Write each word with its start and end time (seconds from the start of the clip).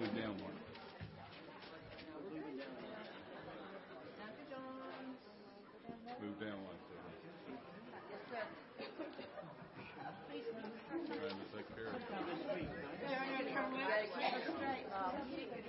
Move 0.00 0.16
down 0.16 0.32
one. 0.40 0.56
Move 6.22 6.40
down 6.40 6.58
one. 6.64 6.80
Trying 11.06 11.28
to 11.28 11.44
take 11.54 11.68
care 11.76 11.88
of 11.88 11.94
it. 15.54 15.59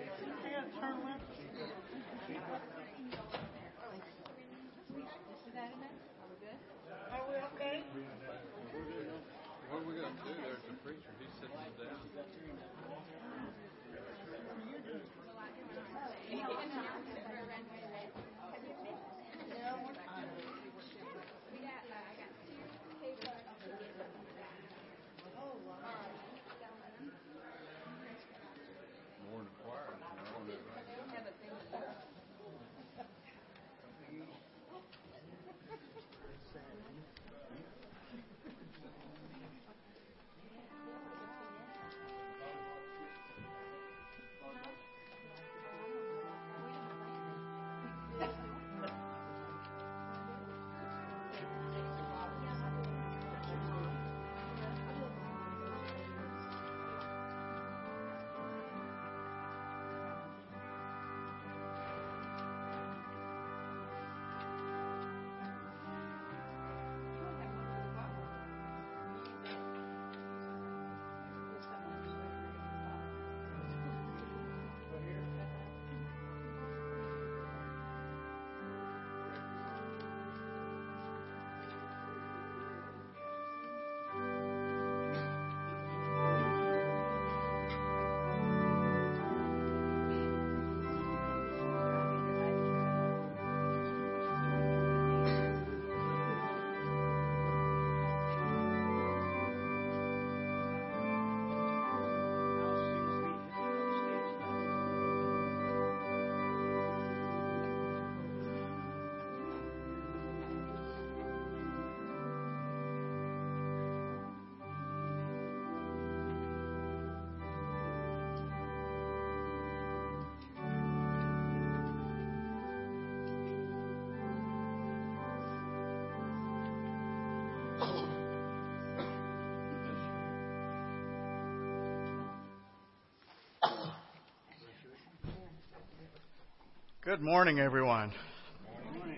Good 137.03 137.19
morning, 137.19 137.57
everyone. 137.57 138.11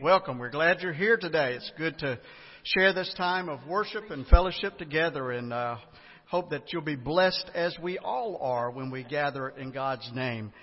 Welcome. 0.02 0.38
We're 0.40 0.52
glad 0.52 0.80
you're 0.80 0.94
here 0.94 1.18
today. 1.18 1.56
It's 1.56 1.70
good 1.78 1.98
to 1.98 2.18
share 2.64 2.94
this 2.94 3.14
time 3.18 3.50
of 3.50 3.60
worship 3.68 4.10
and 4.10 4.26
fellowship 4.28 4.78
together, 4.78 5.32
and 5.32 5.52
uh, 5.52 5.76
hope 6.28 6.52
that 6.52 6.72
you'll 6.72 6.82
be 6.82 6.96
blessed 6.96 7.52
as 7.54 7.76
we 7.84 7.98
all 7.98 8.38
are 8.38 8.72
when 8.72 8.90
we 8.90 9.04
gather 9.04 9.50
in 9.50 9.72
God's 9.72 10.10
name. 10.16 10.54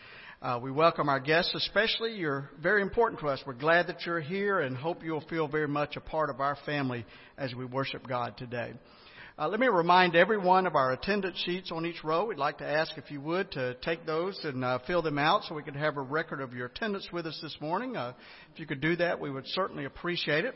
Uh, 0.41 0.60
we 0.62 0.70
welcome 0.70 1.10
our 1.10 1.20
guests, 1.20 1.54
especially. 1.54 2.14
You're 2.14 2.48
very 2.59 2.80
important 2.80 3.20
to 3.20 3.26
us. 3.26 3.42
We're 3.47 3.53
glad 3.53 3.88
that 3.88 4.06
you're 4.06 4.20
here, 4.20 4.60
and 4.60 4.75
hope 4.75 5.04
you'll 5.04 5.20
feel 5.28 5.47
very 5.47 5.69
much 5.69 5.97
a 5.97 6.00
part 6.00 6.30
of 6.30 6.41
our 6.41 6.56
family 6.64 7.04
as 7.36 7.54
we 7.54 7.66
worship 7.66 8.09
God 8.09 8.38
today. 8.38 8.72
Uh, 9.41 9.49
let 9.49 9.59
me 9.59 9.69
remind 9.69 10.15
everyone 10.15 10.67
of 10.67 10.77
our 10.77 10.93
attendance 10.93 11.39
sheets 11.47 11.73
on 11.73 11.87
each 11.87 12.05
row. 12.05 12.27
We'd 12.27 12.37
like 12.37 12.59
to 12.59 12.67
ask 12.67 12.99
if 12.99 13.11
you 13.11 13.23
would 13.23 13.51
to 13.53 13.73
take 13.77 14.05
those 14.05 14.39
and 14.45 14.62
uh, 14.62 14.81
fill 14.87 15.01
them 15.01 15.17
out 15.17 15.45
so 15.45 15.55
we 15.55 15.62
could 15.62 15.77
have 15.77 15.97
a 15.97 16.03
record 16.03 16.43
of 16.43 16.53
your 16.53 16.67
attendance 16.67 17.09
with 17.11 17.25
us 17.25 17.39
this 17.41 17.56
morning. 17.59 17.97
Uh, 17.97 18.12
if 18.53 18.61
you 18.61 18.67
could 18.67 18.83
do 18.83 18.97
that, 18.97 19.19
we 19.19 19.31
would 19.31 19.47
certainly 19.47 19.87
appreciate 19.87 20.45
it. 20.45 20.55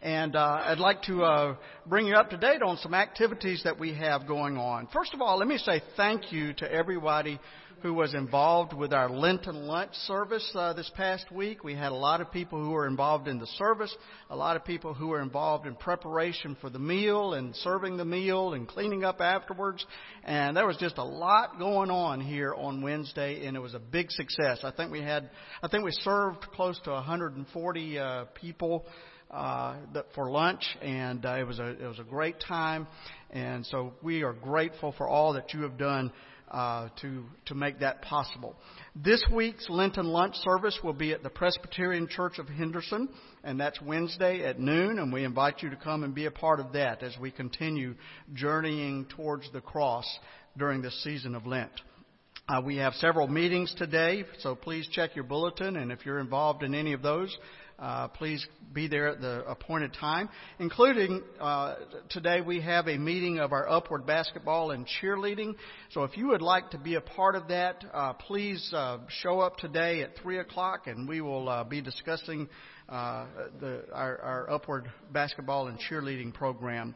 And 0.00 0.34
uh, 0.34 0.62
I'd 0.64 0.78
like 0.78 1.02
to 1.02 1.22
uh, 1.22 1.56
bring 1.86 2.06
you 2.06 2.14
up 2.14 2.30
to 2.30 2.38
date 2.38 2.62
on 2.62 2.78
some 2.78 2.94
activities 2.94 3.60
that 3.64 3.78
we 3.78 3.92
have 3.92 4.26
going 4.26 4.56
on. 4.56 4.88
First 4.90 5.12
of 5.12 5.20
all, 5.20 5.36
let 5.36 5.46
me 5.46 5.58
say 5.58 5.82
thank 5.94 6.32
you 6.32 6.54
to 6.54 6.72
everybody 6.72 7.38
who 7.82 7.92
was 7.92 8.14
involved 8.14 8.72
with 8.72 8.92
our 8.92 9.10
Lenten 9.10 9.66
lunch 9.66 9.92
service 10.06 10.48
uh, 10.54 10.72
this 10.72 10.90
past 10.94 11.32
week. 11.32 11.64
We 11.64 11.74
had 11.74 11.90
a 11.90 11.96
lot 11.96 12.20
of 12.20 12.30
people 12.30 12.62
who 12.62 12.70
were 12.70 12.86
involved 12.86 13.26
in 13.26 13.40
the 13.40 13.46
service, 13.58 13.92
a 14.30 14.36
lot 14.36 14.54
of 14.54 14.64
people 14.64 14.94
who 14.94 15.08
were 15.08 15.20
involved 15.20 15.66
in 15.66 15.74
preparation 15.74 16.56
for 16.60 16.70
the 16.70 16.78
meal 16.78 17.34
and 17.34 17.56
serving 17.56 17.96
the 17.96 18.04
meal 18.04 18.54
and 18.54 18.68
cleaning 18.68 19.02
up 19.02 19.20
afterwards. 19.20 19.84
And 20.22 20.56
there 20.56 20.66
was 20.66 20.76
just 20.76 20.98
a 20.98 21.04
lot 21.04 21.58
going 21.58 21.90
on 21.90 22.20
here 22.20 22.54
on 22.54 22.82
Wednesday, 22.82 23.44
and 23.46 23.56
it 23.56 23.60
was 23.60 23.74
a 23.74 23.80
big 23.80 24.12
success. 24.12 24.60
I 24.62 24.70
think 24.70 24.92
we 24.92 25.02
had, 25.02 25.28
I 25.60 25.66
think 25.66 25.84
we 25.84 25.90
served 25.90 26.42
close 26.52 26.78
to 26.84 26.92
140 26.92 27.98
uh, 27.98 28.24
people 28.40 28.86
uh, 29.32 29.76
for 30.14 30.30
lunch, 30.30 30.62
and 30.82 31.24
uh, 31.26 31.36
it 31.36 31.46
was 31.46 31.58
a 31.58 31.70
it 31.70 31.86
was 31.86 31.98
a 31.98 32.04
great 32.04 32.36
time, 32.46 32.86
and 33.30 33.64
so 33.66 33.94
we 34.02 34.22
are 34.22 34.34
grateful 34.34 34.92
for 34.98 35.08
all 35.08 35.32
that 35.32 35.54
you 35.54 35.62
have 35.62 35.78
done 35.78 36.12
uh, 36.52 36.88
to 37.00 37.24
to 37.46 37.54
make 37.54 37.80
that 37.80 38.02
possible. 38.02 38.54
This 38.94 39.24
week's 39.32 39.68
Lenten 39.70 40.06
lunch 40.06 40.36
service 40.36 40.78
will 40.84 40.92
be 40.92 41.12
at 41.12 41.22
the 41.22 41.30
Presbyterian 41.30 42.06
Church 42.08 42.38
of 42.38 42.46
Henderson, 42.48 43.08
and 43.42 43.58
that's 43.58 43.80
Wednesday 43.80 44.44
at 44.44 44.60
noon. 44.60 44.98
And 44.98 45.12
we 45.12 45.24
invite 45.24 45.62
you 45.62 45.70
to 45.70 45.76
come 45.76 46.04
and 46.04 46.14
be 46.14 46.26
a 46.26 46.30
part 46.30 46.60
of 46.60 46.74
that 46.74 47.02
as 47.02 47.16
we 47.18 47.30
continue 47.30 47.94
journeying 48.34 49.06
towards 49.16 49.50
the 49.52 49.62
cross 49.62 50.06
during 50.58 50.82
this 50.82 51.02
season 51.02 51.34
of 51.34 51.46
Lent. 51.46 51.72
Uh, 52.48 52.60
we 52.60 52.76
have 52.76 52.92
several 52.94 53.28
meetings 53.28 53.72
today, 53.78 54.24
so 54.40 54.54
please 54.54 54.86
check 54.92 55.14
your 55.14 55.24
bulletin, 55.24 55.76
and 55.76 55.90
if 55.90 56.04
you're 56.04 56.18
involved 56.18 56.62
in 56.64 56.74
any 56.74 56.92
of 56.92 57.00
those, 57.00 57.34
uh, 57.82 58.08
please 58.08 58.46
be 58.72 58.86
there 58.86 59.08
at 59.08 59.20
the 59.20 59.44
appointed 59.44 59.92
time. 59.92 60.28
Including 60.60 61.22
uh, 61.40 61.74
today, 62.08 62.40
we 62.40 62.60
have 62.60 62.86
a 62.86 62.96
meeting 62.96 63.40
of 63.40 63.52
our 63.52 63.68
upward 63.68 64.06
basketball 64.06 64.70
and 64.70 64.86
cheerleading. 64.86 65.56
So 65.90 66.04
if 66.04 66.16
you 66.16 66.28
would 66.28 66.42
like 66.42 66.70
to 66.70 66.78
be 66.78 66.94
a 66.94 67.00
part 67.00 67.34
of 67.34 67.48
that, 67.48 67.84
uh, 67.92 68.12
please 68.12 68.72
uh, 68.72 68.98
show 69.08 69.40
up 69.40 69.56
today 69.56 70.02
at 70.02 70.16
three 70.22 70.38
o'clock, 70.38 70.86
and 70.86 71.08
we 71.08 71.20
will 71.20 71.48
uh, 71.48 71.64
be 71.64 71.80
discussing 71.80 72.48
uh, 72.88 73.26
the, 73.60 73.84
our, 73.92 74.18
our 74.20 74.50
upward 74.50 74.90
basketball 75.12 75.66
and 75.66 75.78
cheerleading 75.78 76.32
program. 76.32 76.94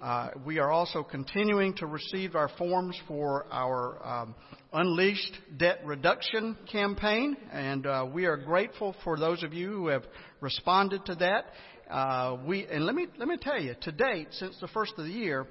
Uh, 0.00 0.30
we 0.46 0.60
are 0.60 0.70
also 0.70 1.02
continuing 1.02 1.74
to 1.74 1.86
receive 1.86 2.36
our 2.36 2.48
forms 2.56 2.96
for 3.08 3.46
our 3.50 4.06
um, 4.06 4.34
Unleashed 4.72 5.36
Debt 5.56 5.80
Reduction 5.84 6.56
campaign, 6.70 7.36
and 7.52 7.84
uh, 7.84 8.06
we 8.12 8.26
are 8.26 8.36
grateful 8.36 8.94
for 9.02 9.18
those 9.18 9.42
of 9.42 9.52
you 9.52 9.70
who 9.72 9.88
have 9.88 10.04
responded 10.40 11.04
to 11.06 11.16
that. 11.16 11.46
Uh, 11.90 12.36
we 12.46 12.64
and 12.66 12.86
let 12.86 12.94
me 12.94 13.06
let 13.18 13.26
me 13.26 13.36
tell 13.40 13.60
you, 13.60 13.74
to 13.80 13.90
date, 13.90 14.28
since 14.30 14.56
the 14.60 14.68
first 14.68 14.92
of 14.98 15.04
the 15.04 15.10
year, 15.10 15.46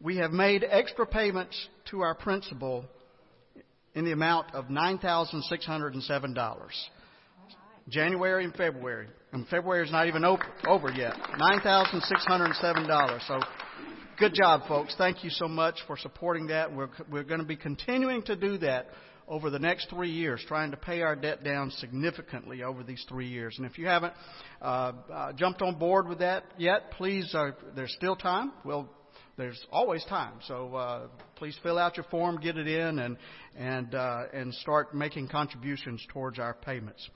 we 0.00 0.16
have 0.16 0.32
made 0.32 0.64
extra 0.68 1.06
payments 1.06 1.68
to 1.90 2.00
our 2.00 2.14
principal 2.14 2.84
in 3.94 4.04
the 4.04 4.12
amount 4.12 4.52
of 4.52 4.68
nine 4.68 4.98
thousand 4.98 5.44
six 5.44 5.64
hundred 5.64 5.94
and 5.94 6.02
seven 6.02 6.34
dollars. 6.34 6.74
January 7.88 8.44
and 8.44 8.54
February, 8.56 9.06
and 9.30 9.46
February 9.46 9.84
is 9.84 9.92
not 9.92 10.08
even 10.08 10.24
op- 10.24 10.40
over 10.66 10.90
yet. 10.90 11.14
Nine 11.38 11.60
thousand 11.60 12.00
six 12.02 12.24
hundred 12.24 12.46
and 12.46 12.56
seven 12.56 12.88
dollars. 12.88 13.22
So 13.28 13.38
good 14.16 14.34
job, 14.34 14.62
folks. 14.66 14.94
Thank 14.96 15.24
you 15.24 15.30
so 15.30 15.46
much 15.46 15.76
for 15.86 15.96
supporting 15.96 16.46
that. 16.46 16.74
We're, 16.74 16.88
we're 17.10 17.24
going 17.24 17.40
to 17.40 17.46
be 17.46 17.56
continuing 17.56 18.22
to 18.22 18.36
do 18.36 18.56
that 18.58 18.86
over 19.28 19.50
the 19.50 19.58
next 19.58 19.90
three 19.90 20.10
years, 20.10 20.42
trying 20.46 20.70
to 20.70 20.76
pay 20.76 21.02
our 21.02 21.16
debt 21.16 21.44
down 21.44 21.70
significantly 21.72 22.62
over 22.62 22.82
these 22.82 23.04
three 23.08 23.28
years. 23.28 23.56
And 23.58 23.66
if 23.66 23.76
you 23.76 23.86
haven't 23.86 24.14
uh, 24.62 24.92
uh, 25.12 25.32
jumped 25.32 25.60
on 25.60 25.78
board 25.78 26.08
with 26.08 26.20
that 26.20 26.44
yet, 26.56 26.92
please, 26.92 27.34
uh, 27.34 27.50
there's 27.74 27.92
still 27.92 28.16
time. 28.16 28.52
We'll 28.64 28.88
there's 29.36 29.60
always 29.70 30.02
time. 30.04 30.34
So 30.48 30.74
uh, 30.74 31.08
please 31.34 31.58
fill 31.62 31.78
out 31.78 31.98
your 31.98 32.04
form, 32.04 32.40
get 32.40 32.56
it 32.56 32.66
in, 32.66 32.98
and 32.98 33.18
and 33.54 33.94
uh, 33.94 34.24
and 34.32 34.54
start 34.54 34.94
making 34.94 35.28
contributions 35.28 36.02
towards 36.10 36.38
our 36.38 36.54
payments. 36.54 37.06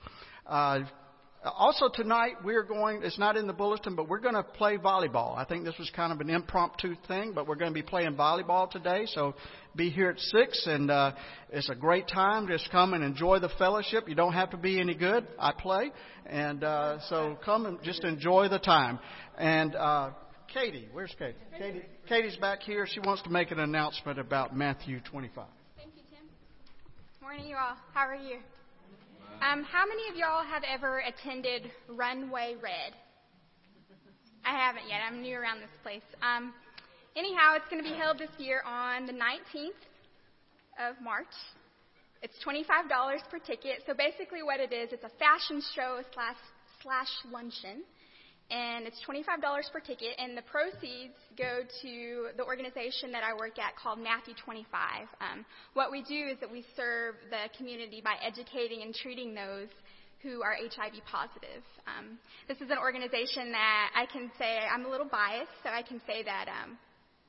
Uh, 0.45 0.81
also 1.43 1.89
tonight 1.89 2.33
we're 2.43 2.63
going. 2.63 3.01
It's 3.03 3.17
not 3.17 3.35
in 3.35 3.47
the 3.47 3.53
bulletin, 3.53 3.95
but 3.95 4.07
we're 4.07 4.19
going 4.19 4.35
to 4.35 4.43
play 4.43 4.77
volleyball. 4.77 5.35
I 5.37 5.45
think 5.45 5.65
this 5.65 5.77
was 5.79 5.89
kind 5.95 6.13
of 6.13 6.19
an 6.21 6.29
impromptu 6.29 6.95
thing, 7.07 7.33
but 7.33 7.47
we're 7.47 7.55
going 7.55 7.71
to 7.71 7.73
be 7.73 7.81
playing 7.81 8.15
volleyball 8.15 8.69
today. 8.69 9.05
So 9.07 9.33
be 9.75 9.89
here 9.89 10.09
at 10.11 10.19
six, 10.19 10.67
and 10.67 10.91
uh, 10.91 11.13
it's 11.49 11.69
a 11.69 11.75
great 11.75 12.07
time. 12.07 12.47
Just 12.47 12.69
come 12.71 12.93
and 12.93 13.03
enjoy 13.03 13.39
the 13.39 13.49
fellowship. 13.57 14.07
You 14.07 14.15
don't 14.15 14.33
have 14.33 14.51
to 14.51 14.57
be 14.57 14.79
any 14.79 14.93
good. 14.93 15.27
I 15.39 15.51
play, 15.57 15.91
and 16.27 16.63
uh, 16.63 16.99
so 17.09 17.37
come 17.43 17.65
and 17.65 17.81
just 17.83 18.03
enjoy 18.03 18.47
the 18.49 18.59
time. 18.59 18.99
And 19.37 19.75
uh, 19.75 20.11
Katie, 20.53 20.89
where's 20.91 21.15
Katie? 21.17 21.35
Katie, 21.57 21.81
Katie's 22.07 22.37
back 22.37 22.61
here. 22.61 22.85
She 22.87 22.99
wants 22.99 23.23
to 23.23 23.29
make 23.29 23.51
an 23.51 23.59
announcement 23.59 24.19
about 24.19 24.55
Matthew 24.55 24.99
25. 24.99 25.45
Thank 25.75 25.95
you, 25.95 26.03
Tim. 26.11 26.25
Morning, 27.19 27.47
you 27.47 27.55
all. 27.55 27.77
How 27.93 28.05
are 28.05 28.15
you? 28.15 28.39
Um, 29.41 29.63
how 29.63 29.87
many 29.87 30.07
of 30.07 30.15
y'all 30.15 30.45
have 30.45 30.61
ever 30.61 30.99
attended 30.99 31.71
Runway 31.89 32.53
Red? 32.61 32.93
I 34.45 34.55
haven't 34.55 34.87
yet. 34.87 35.01
I'm 35.01 35.23
new 35.23 35.35
around 35.35 35.61
this 35.61 35.73
place. 35.81 36.05
Um, 36.21 36.53
anyhow, 37.15 37.57
it's 37.57 37.65
going 37.67 37.83
to 37.83 37.89
be 37.89 37.97
held 37.97 38.19
this 38.19 38.29
year 38.37 38.61
on 38.67 39.07
the 39.07 39.13
19th 39.13 39.81
of 40.77 41.01
March. 41.01 41.33
It's 42.21 42.35
$25 42.45 42.69
per 43.31 43.39
ticket. 43.39 43.81
So 43.87 43.95
basically, 43.95 44.43
what 44.43 44.59
it 44.59 44.71
is, 44.71 44.93
it's 44.93 45.03
a 45.03 45.17
fashion 45.17 45.59
show 45.73 46.01
slash 46.13 46.37
slash 46.83 47.09
luncheon 47.31 47.81
and 48.51 48.85
it's 48.85 48.99
$25 49.07 49.23
per 49.71 49.79
ticket, 49.79 50.11
and 50.19 50.35
the 50.37 50.43
proceeds 50.43 51.15
go 51.37 51.63
to 51.81 52.35
the 52.35 52.43
organization 52.43 53.11
that 53.15 53.23
I 53.23 53.33
work 53.33 53.57
at 53.57 53.79
called 53.79 53.97
Matthew 53.97 54.35
25. 54.43 55.07
Um, 55.23 55.45
what 55.73 55.89
we 55.89 56.03
do 56.03 56.27
is 56.27 56.37
that 56.41 56.51
we 56.51 56.65
serve 56.75 57.15
the 57.31 57.47
community 57.57 58.01
by 58.03 58.19
educating 58.19 58.83
and 58.83 58.93
treating 58.93 59.33
those 59.33 59.71
who 60.21 60.43
are 60.43 60.53
HIV 60.59 60.99
positive. 61.07 61.63
Um, 61.87 62.19
this 62.47 62.59
is 62.59 62.69
an 62.69 62.77
organization 62.77 63.55
that 63.55 63.89
I 63.95 64.05
can 64.05 64.29
say 64.37 64.59
I'm 64.67 64.85
a 64.85 64.89
little 64.89 65.07
biased, 65.07 65.55
so 65.63 65.69
I 65.71 65.81
can 65.81 66.01
say 66.05 66.21
that 66.21 66.51
um, 66.51 66.77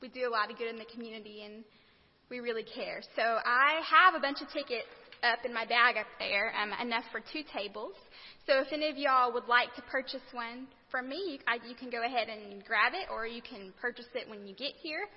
we 0.02 0.08
do 0.08 0.28
a 0.28 0.32
lot 0.32 0.50
of 0.50 0.58
good 0.58 0.68
in 0.68 0.76
the 0.76 0.90
community 0.92 1.46
and 1.46 1.62
we 2.30 2.40
really 2.40 2.64
care. 2.64 3.00
So 3.14 3.22
I 3.22 3.80
have 3.86 4.14
a 4.14 4.20
bunch 4.20 4.42
of 4.42 4.50
tickets 4.50 4.90
up 5.22 5.46
in 5.46 5.54
my 5.54 5.64
bag 5.64 5.96
up 5.96 6.10
there, 6.18 6.52
um, 6.60 6.72
enough 6.84 7.04
for 7.12 7.20
two 7.32 7.46
tables. 7.54 7.94
So 8.46 8.58
if 8.58 8.72
any 8.72 8.90
of 8.90 8.98
y'all 8.98 9.32
would 9.32 9.46
like 9.46 9.72
to 9.76 9.82
purchase 9.82 10.26
one 10.32 10.66
from 10.92 11.08
me, 11.08 11.16
you, 11.16 11.38
I, 11.48 11.56
you 11.66 11.74
can 11.74 11.90
go 11.90 12.04
ahead 12.04 12.28
and 12.28 12.62
grab 12.64 12.92
it, 12.92 13.08
or 13.10 13.26
you 13.26 13.40
can 13.42 13.72
purchase 13.80 14.06
it 14.14 14.28
when 14.28 14.46
you 14.46 14.54
get 14.54 14.76
here. 14.80 15.08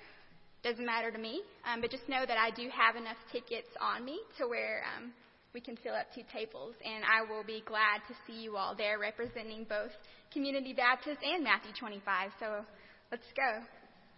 Doesn't 0.64 0.84
matter 0.84 1.12
to 1.12 1.18
me, 1.18 1.42
um, 1.70 1.82
but 1.82 1.90
just 1.92 2.08
know 2.08 2.24
that 2.26 2.38
I 2.38 2.50
do 2.50 2.68
have 2.72 2.96
enough 2.96 3.20
tickets 3.30 3.68
on 3.78 4.04
me 4.04 4.18
to 4.38 4.48
where 4.48 4.82
um, 4.96 5.12
we 5.54 5.60
can 5.60 5.76
fill 5.76 5.94
up 5.94 6.06
two 6.14 6.24
tables, 6.32 6.74
and 6.84 7.04
I 7.04 7.22
will 7.30 7.44
be 7.44 7.62
glad 7.64 8.00
to 8.08 8.14
see 8.26 8.42
you 8.42 8.56
all 8.56 8.74
there 8.74 8.98
representing 8.98 9.64
both 9.68 9.92
Community 10.32 10.72
Baptist 10.72 11.20
and 11.22 11.44
Matthew 11.44 11.72
25. 11.78 12.30
So 12.40 12.64
let's 13.12 13.28
go. 13.36 13.60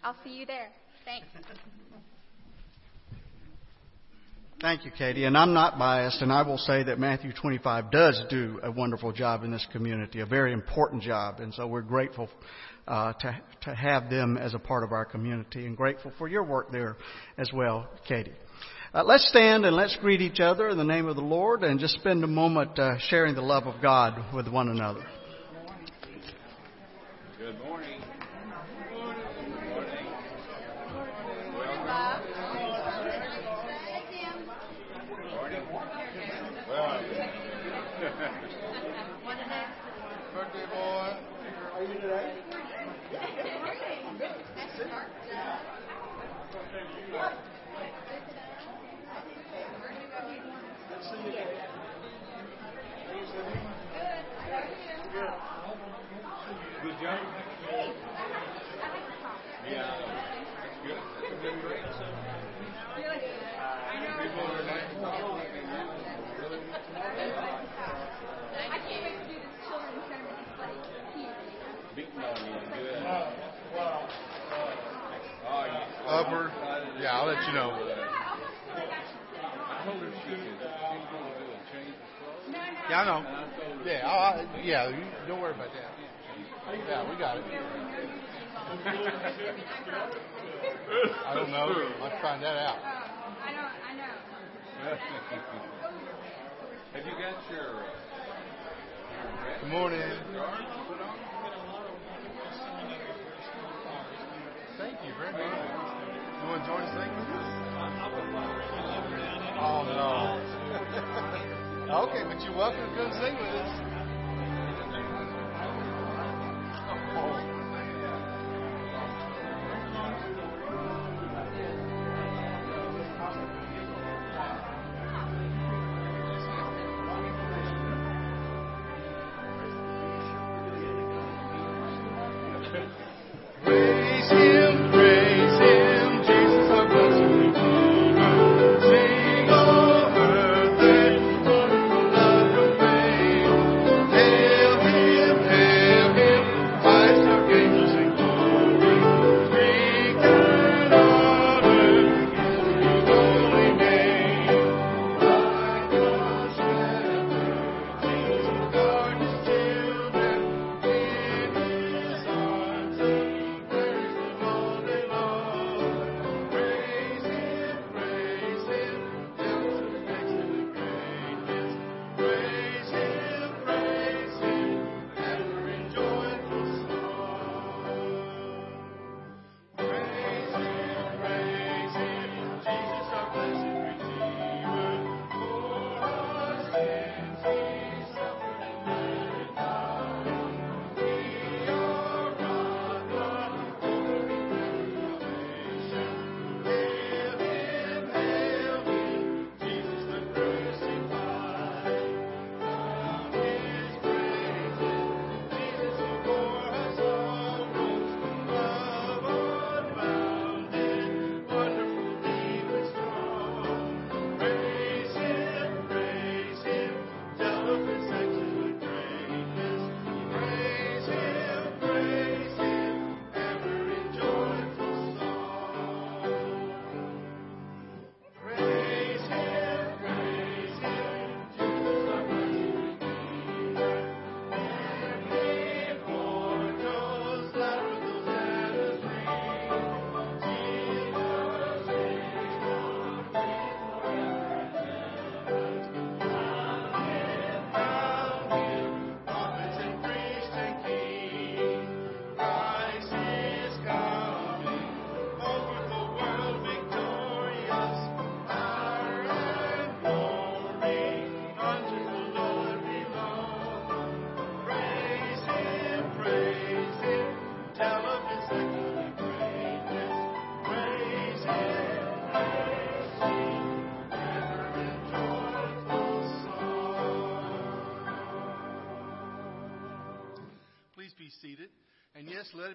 I'll 0.03 0.17
see 0.25 0.31
you 0.31 0.47
there. 0.47 0.71
Thanks. 1.05 1.27
Thank 4.61 4.85
you, 4.85 4.91
Katie. 4.91 5.23
And 5.23 5.39
I'm 5.39 5.55
not 5.55 5.79
biased, 5.79 6.21
and 6.21 6.33
I 6.33 6.43
will 6.43 6.59
say 6.59 6.83
that 6.83 6.99
Matthew 6.99 7.33
25 7.33 7.93
does 7.93 8.21
do 8.29 8.59
a 8.65 8.73
wonderful 8.73 9.13
job 9.13 9.45
in 9.45 9.53
this 9.53 9.65
community, 9.71 10.19
a 10.19 10.27
very 10.27 10.53
important 10.53 11.01
job. 11.01 11.39
And 11.39 11.55
so 11.55 11.69
we're 11.69 11.81
grateful 11.81 12.29
uh, 12.89 13.13
to, 13.21 13.41
to 13.63 13.75
have 13.75 14.11
them 14.11 14.37
as 14.37 14.55
a 14.55 14.59
part 14.59 14.83
of 14.83 14.91
our 14.91 15.05
community 15.05 15.65
and 15.65 15.77
grateful 15.77 16.13
for 16.19 16.27
your 16.27 16.43
work 16.43 16.73
there 16.73 16.97
as 17.37 17.53
well, 17.55 17.89
Katie. 18.09 18.33
Uh, 18.93 19.05
let's 19.05 19.29
stand 19.29 19.65
and 19.65 19.77
let's 19.77 19.97
greet 20.01 20.21
each 20.21 20.41
other 20.41 20.69
in 20.69 20.77
the 20.77 20.83
name 20.83 21.07
of 21.07 21.15
the 21.15 21.23
Lord 21.23 21.63
and 21.63 21.79
just 21.79 21.95
spend 21.95 22.25
a 22.25 22.29
moment 22.29 22.77
uh, 22.81 22.99
sharing 22.99 23.37
the 23.37 23.43
love 23.43 23.69
of 23.69 23.81
God 23.81 24.35
with 24.35 24.49
one 24.49 24.71
another. 24.71 25.07
Good 27.39 27.61
morning. 27.61 27.89
Birthday 27.89 27.98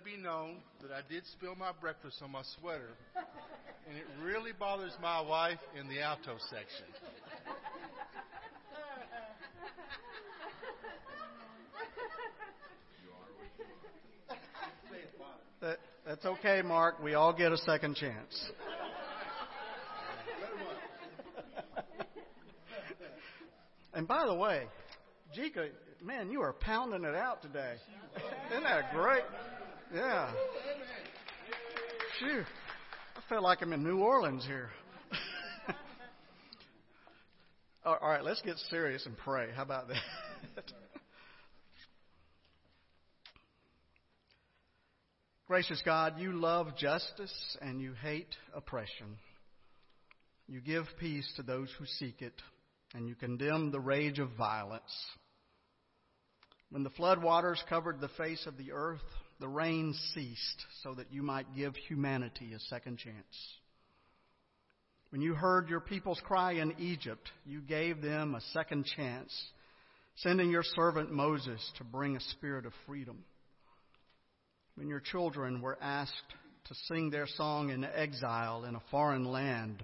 be 0.03 0.17
known 0.17 0.57
that 0.81 0.91
I 0.91 0.99
did 1.09 1.23
spill 1.27 1.55
my 1.55 1.71
breakfast 1.79 2.17
on 2.21 2.31
my 2.31 2.41
sweater, 2.59 2.89
and 3.87 3.97
it 3.97 4.03
really 4.21 4.51
bothers 4.51 4.91
my 5.01 5.21
wife 5.21 5.59
in 5.79 5.87
the 5.87 6.01
alto 6.01 6.35
section. 6.49 6.85
That, 15.61 15.77
that's 16.05 16.25
okay, 16.25 16.61
Mark. 16.61 17.01
We 17.01 17.13
all 17.13 17.31
get 17.31 17.53
a 17.53 17.57
second 17.57 17.95
chance. 17.95 18.51
and 23.93 24.05
by 24.05 24.25
the 24.25 24.35
way, 24.35 24.63
Jika, 25.37 25.69
man, 26.03 26.29
you 26.29 26.41
are 26.41 26.51
pounding 26.51 27.05
it 27.05 27.15
out 27.15 27.41
today. 27.41 27.75
Isn't 28.51 28.63
that 28.63 28.93
great? 28.93 29.23
Yeah. 29.91 30.31
Phew. 32.19 32.43
I 33.15 33.21
feel 33.29 33.41
like 33.41 33.61
I'm 33.61 33.73
in 33.73 33.83
New 33.83 33.99
Orleans 33.99 34.45
here. 34.45 34.69
all 37.85 37.97
right, 38.01 38.23
let's 38.23 38.41
get 38.41 38.57
serious 38.69 39.05
and 39.05 39.17
pray. 39.17 39.47
How 39.55 39.63
about 39.63 39.87
that? 39.87 39.97
Gracious 45.47 45.81
God, 45.83 46.19
you 46.19 46.31
love 46.33 46.77
justice 46.77 47.57
and 47.61 47.81
you 47.81 47.93
hate 47.93 48.35
oppression. 48.55 49.17
You 50.47 50.61
give 50.61 50.85
peace 50.99 51.31
to 51.35 51.43
those 51.43 51.69
who 51.77 51.85
seek 51.85 52.21
it, 52.21 52.33
and 52.93 53.07
you 53.07 53.15
condemn 53.15 53.71
the 53.71 53.79
rage 53.79 54.19
of 54.19 54.29
violence. 54.37 54.93
When 56.69 56.83
the 56.83 56.89
flood 56.89 57.21
waters 57.21 57.63
covered 57.69 58.01
the 58.01 58.09
face 58.09 58.45
of 58.45 58.57
the 58.57 58.71
earth, 58.71 58.99
the 59.43 59.49
rain 59.49 59.93
ceased 60.13 60.65
so 60.83 60.93
that 60.93 61.11
you 61.11 61.21
might 61.21 61.53
give 61.53 61.75
humanity 61.75 62.53
a 62.53 62.59
second 62.69 62.97
chance. 62.97 63.17
When 65.09 65.21
you 65.21 65.33
heard 65.33 65.67
your 65.67 65.81
people's 65.81 66.21
cry 66.23 66.53
in 66.53 66.75
Egypt, 66.79 67.29
you 67.45 67.59
gave 67.59 68.01
them 68.01 68.35
a 68.35 68.41
second 68.53 68.85
chance, 68.95 69.33
sending 70.15 70.49
your 70.49 70.63
servant 70.63 71.11
Moses 71.11 71.59
to 71.77 71.83
bring 71.83 72.15
a 72.15 72.21
spirit 72.21 72.65
of 72.65 72.71
freedom. 72.85 73.25
When 74.75 74.87
your 74.87 75.01
children 75.01 75.61
were 75.61 75.77
asked 75.81 76.13
to 76.69 76.75
sing 76.87 77.09
their 77.09 77.27
song 77.27 77.69
in 77.69 77.83
exile 77.83 78.63
in 78.63 78.75
a 78.75 78.83
foreign 78.91 79.25
land, 79.25 79.83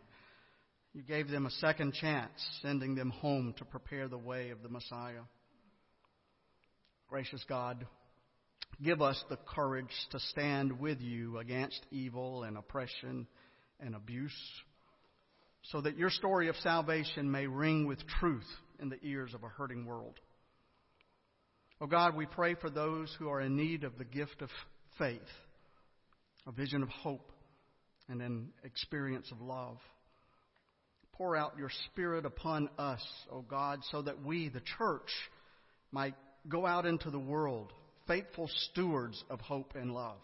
you 0.94 1.02
gave 1.02 1.28
them 1.28 1.46
a 1.46 1.52
second 1.52 1.96
chance, 1.96 2.32
sending 2.62 2.96
them 2.96 3.10
home 3.10 3.54
to 3.58 3.66
prepare 3.66 4.08
the 4.08 4.18
way 4.18 4.52
of 4.52 4.64
the 4.64 4.70
Messiah. 4.70 5.24
Gracious 7.10 7.44
God, 7.50 7.86
give 8.84 9.02
us 9.02 9.22
the 9.30 9.38
courage 9.38 9.94
to 10.12 10.20
stand 10.20 10.80
with 10.80 11.02
you 11.02 11.38
against 11.38 11.86
evil 11.92 12.44
and 12.44 12.58
oppression 12.58 13.28
and 13.80 13.96
abuse, 13.96 14.36
so 15.64 15.82
that 15.82 15.98
your 15.98 16.10
story 16.10 16.48
of 16.50 16.56
salvation 16.58 17.30
may 17.30 17.48
ring 17.48 17.86
with 17.86 18.00
truth 18.20 18.48
in 18.80 18.90
the 18.90 19.00
ears 19.04 19.34
of 19.34 19.44
a 19.44 19.48
hurting 19.48 19.86
world. 19.86 20.20
Oh 21.82 21.88
God, 21.88 22.16
we 22.16 22.26
pray 22.26 22.56
for 22.56 22.70
those 22.70 23.14
who 23.20 23.30
are 23.30 23.40
in 23.40 23.56
need 23.56 23.84
of 23.84 23.98
the 23.98 24.06
gift 24.06 24.42
of 24.42 24.50
faith, 24.98 25.22
a 26.46 26.52
vision 26.52 26.84
of 26.84 26.90
hope, 26.90 27.32
and 28.10 28.22
an 28.22 28.50
experience 28.64 29.32
of 29.32 29.40
love. 29.40 29.78
Pour 31.14 31.38
out 31.38 31.58
your 31.58 31.70
Spirit 31.86 32.26
upon 32.26 32.70
us, 32.78 33.06
O 33.32 33.38
oh 33.38 33.42
God, 33.42 33.80
so 33.92 34.02
that 34.02 34.24
we, 34.24 34.50
the 34.50 34.62
church, 34.78 35.10
might 35.92 36.16
go 36.48 36.66
out 36.66 36.86
into 36.86 37.12
the 37.12 37.20
world, 37.20 37.72
faithful 38.10 38.50
stewards 38.72 39.24
of 39.30 39.40
hope 39.40 39.74
and 39.76 39.94
love. 39.94 40.18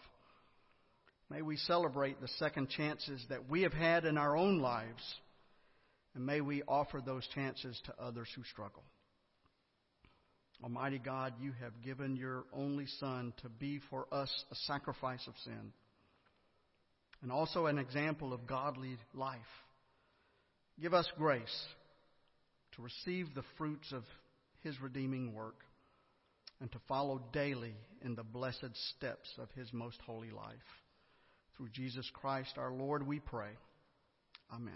May 1.30 1.40
we 1.40 1.56
celebrate 1.56 2.20
the 2.20 2.28
second 2.38 2.68
chances 2.68 3.24
that 3.30 3.48
we 3.48 3.62
have 3.62 3.72
had 3.72 4.04
in 4.04 4.18
our 4.18 4.36
own 4.36 4.58
lives, 4.58 5.02
and 6.14 6.26
may 6.26 6.40
we 6.40 6.64
offer 6.66 7.00
those 7.00 7.26
chances 7.32 7.80
to 7.86 7.94
others 8.02 8.28
who 8.34 8.42
struggle. 8.42 8.82
Almighty 10.64 10.98
God, 10.98 11.34
you 11.40 11.52
have 11.60 11.80
given 11.84 12.16
your 12.16 12.44
only 12.52 12.86
Son 12.98 13.32
to 13.42 13.48
be 13.48 13.80
for 13.88 14.06
us 14.10 14.30
a 14.50 14.54
sacrifice 14.66 15.24
of 15.28 15.34
sin 15.44 15.72
and 17.22 17.30
also 17.30 17.66
an 17.66 17.78
example 17.78 18.32
of 18.32 18.46
godly 18.46 18.96
life. 19.14 19.38
Give 20.80 20.92
us 20.92 21.06
grace 21.16 21.64
to 22.74 22.82
receive 22.82 23.34
the 23.34 23.44
fruits 23.56 23.92
of 23.92 24.02
his 24.62 24.80
redeeming 24.80 25.34
work 25.34 25.56
and 26.60 26.70
to 26.72 26.78
follow 26.88 27.22
daily 27.32 27.74
in 28.02 28.14
the 28.14 28.22
blessed 28.24 28.74
steps 28.96 29.32
of 29.38 29.50
his 29.52 29.72
most 29.72 30.00
holy 30.06 30.30
life. 30.30 30.54
Through 31.56 31.68
Jesus 31.70 32.10
Christ 32.12 32.58
our 32.58 32.72
Lord, 32.72 33.06
we 33.06 33.20
pray. 33.20 33.50
Amen. 34.52 34.74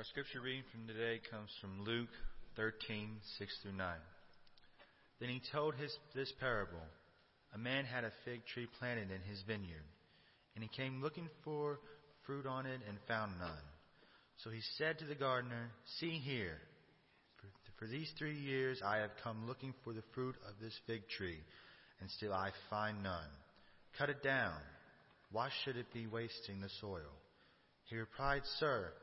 Our 0.00 0.04
scripture 0.04 0.40
reading 0.40 0.64
from 0.72 0.86
today 0.86 1.20
comes 1.30 1.50
from 1.60 1.84
Luke 1.84 2.08
13, 2.56 3.18
6 3.36 3.58
through 3.62 3.76
9. 3.76 3.86
Then 5.20 5.28
he 5.28 5.42
told 5.52 5.74
his, 5.74 5.94
this 6.14 6.32
parable. 6.40 6.80
A 7.54 7.58
man 7.58 7.84
had 7.84 8.04
a 8.04 8.12
fig 8.24 8.46
tree 8.46 8.66
planted 8.78 9.10
in 9.10 9.20
his 9.28 9.42
vineyard, 9.46 9.84
and 10.54 10.64
he 10.64 10.70
came 10.74 11.02
looking 11.02 11.28
for 11.44 11.80
fruit 12.24 12.46
on 12.46 12.64
it 12.64 12.80
and 12.88 12.96
found 13.06 13.32
none. 13.38 13.66
So 14.42 14.48
he 14.48 14.62
said 14.78 14.98
to 15.00 15.04
the 15.04 15.14
gardener, 15.14 15.68
See 15.98 16.12
here, 16.12 16.56
for, 17.36 17.84
for 17.84 17.86
these 17.86 18.10
three 18.18 18.38
years 18.38 18.80
I 18.82 19.00
have 19.00 19.10
come 19.22 19.46
looking 19.46 19.74
for 19.84 19.92
the 19.92 20.08
fruit 20.14 20.36
of 20.48 20.54
this 20.62 20.80
fig 20.86 21.10
tree, 21.10 21.40
and 22.00 22.08
still 22.10 22.32
I 22.32 22.52
find 22.70 23.02
none. 23.02 23.28
Cut 23.98 24.08
it 24.08 24.22
down. 24.22 24.56
Why 25.30 25.50
should 25.62 25.76
it 25.76 25.92
be 25.92 26.06
wasting 26.06 26.62
the 26.62 26.70
soil? 26.80 27.12
He 27.90 27.96
replied, 27.96 28.40
Sir, 28.58 28.94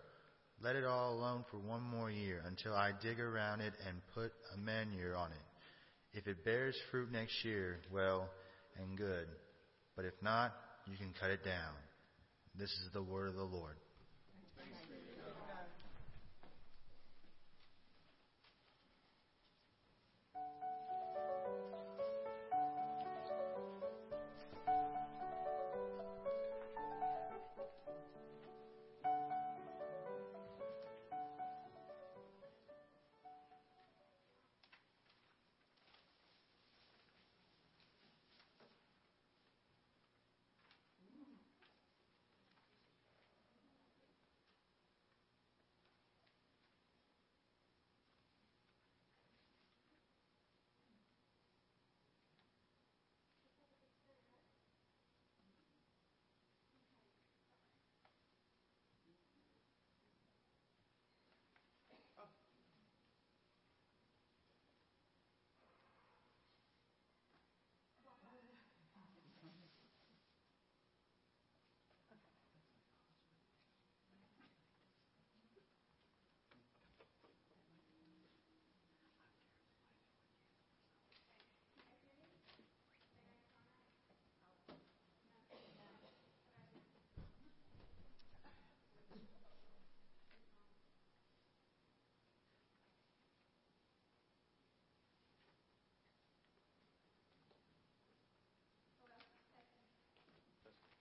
let 0.62 0.76
it 0.76 0.86
all 0.86 1.14
alone 1.14 1.46
for 1.52 1.58
one 1.58 1.82
more 1.82 2.10
year 2.10 2.42
until 2.46 2.74
I 2.74 2.92
dig 3.02 3.20
around 3.20 3.62
it 3.62 3.74
and 3.88 4.02
put 4.14 4.32
a 4.54 4.58
manure 4.58 5.16
on 5.16 5.32
it. 5.32 6.18
If 6.18 6.28
it 6.28 6.44
bears 6.44 6.76
fruit 6.90 7.12
next 7.12 7.46
year, 7.46 7.80
well 7.92 8.30
and 8.80 8.98
good. 8.98 9.28
But 9.96 10.06
if 10.06 10.14
not, 10.22 10.54
you 10.86 10.98
can 10.98 11.14
cut 11.20 11.30
it 11.30 11.44
down. 11.44 11.74
This 12.58 12.70
is 12.70 12.90
the 12.94 13.04
word 13.04 13.30
of 13.30 13.36
the 13.36 13.44
Lord. 13.44 13.76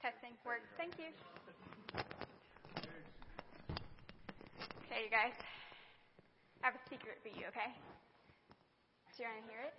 Testing 0.06 0.38
works. 0.46 0.70
Thank 0.78 0.94
you. 1.02 1.10
Okay, 4.86 5.02
you 5.02 5.10
guys. 5.10 5.34
I 6.62 6.70
have 6.70 6.78
a 6.78 6.84
secret 6.86 7.18
for 7.26 7.34
you, 7.34 7.42
okay? 7.50 7.74
Do 7.74 9.18
you 9.18 9.26
want 9.26 9.42
to 9.42 9.50
hear 9.50 9.66
it? 9.66 9.74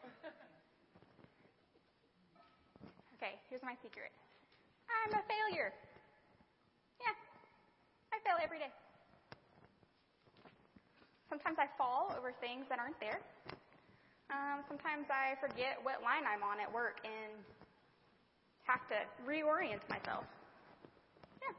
Okay, 3.16 3.40
here's 3.48 3.64
my 3.64 3.72
secret. 3.80 4.12
I'm 4.92 5.16
a 5.16 5.24
failure. 5.32 5.72
Yeah, 7.00 7.16
I 8.12 8.20
fail 8.28 8.36
every 8.44 8.60
day. 8.60 8.72
Sometimes 11.32 11.56
I 11.56 11.72
fall 11.80 12.12
over 12.20 12.36
things 12.44 12.68
that 12.68 12.84
aren't 12.84 13.00
there. 13.00 13.24
Um, 14.28 14.60
sometimes 14.68 15.08
I 15.08 15.40
forget 15.40 15.80
what 15.88 16.04
line 16.04 16.28
I'm 16.28 16.44
on 16.44 16.60
at 16.60 16.68
work 16.68 17.00
and 17.08 17.32
have 18.68 18.84
to 18.92 19.00
reorient 19.24 19.80
myself. 19.90 20.28
Yeah. 21.40 21.56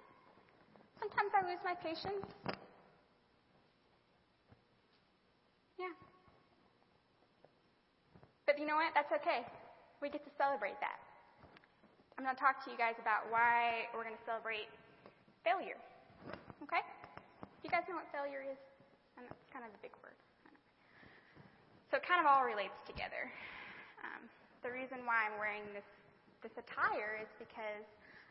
Sometimes 1.01 1.33
I 1.33 1.41
lose 1.49 1.61
my 1.65 1.75
patience. 1.75 2.29
Yeah. 5.81 5.97
But 8.45 8.61
you 8.61 8.69
know 8.69 8.77
what? 8.77 8.93
That's 8.93 9.13
okay. 9.25 9.49
We 10.05 10.13
get 10.13 10.23
to 10.25 10.33
celebrate 10.37 10.77
that. 10.85 11.01
I'm 12.19 12.25
going 12.25 12.35
to 12.35 12.41
talk 12.41 12.63
to 12.67 12.71
you 12.71 12.77
guys 12.77 12.99
about 13.01 13.31
why 13.31 13.89
we're 13.95 14.05
going 14.05 14.19
to 14.19 14.27
celebrate 14.29 14.69
failure. 15.47 15.81
Okay? 16.67 16.83
Do 16.83 17.63
you 17.65 17.73
guys 17.73 17.87
know 17.89 17.97
what 17.97 18.11
failure 18.13 18.45
is? 18.45 18.59
And 19.17 19.25
that's 19.25 19.47
kind 19.49 19.65
of 19.65 19.73
a 19.73 19.81
big 19.81 19.95
word. 20.05 20.19
So 21.89 21.97
it 21.97 22.05
kind 22.05 22.21
of 22.21 22.29
all 22.29 22.45
relates 22.45 22.77
together. 22.85 23.33
Um, 24.05 24.29
the 24.61 24.69
reason 24.69 25.07
why 25.09 25.25
I'm 25.25 25.39
wearing 25.41 25.65
this 25.73 25.87
this 26.43 26.55
attire 26.55 27.19
is 27.19 27.31
because 27.39 27.87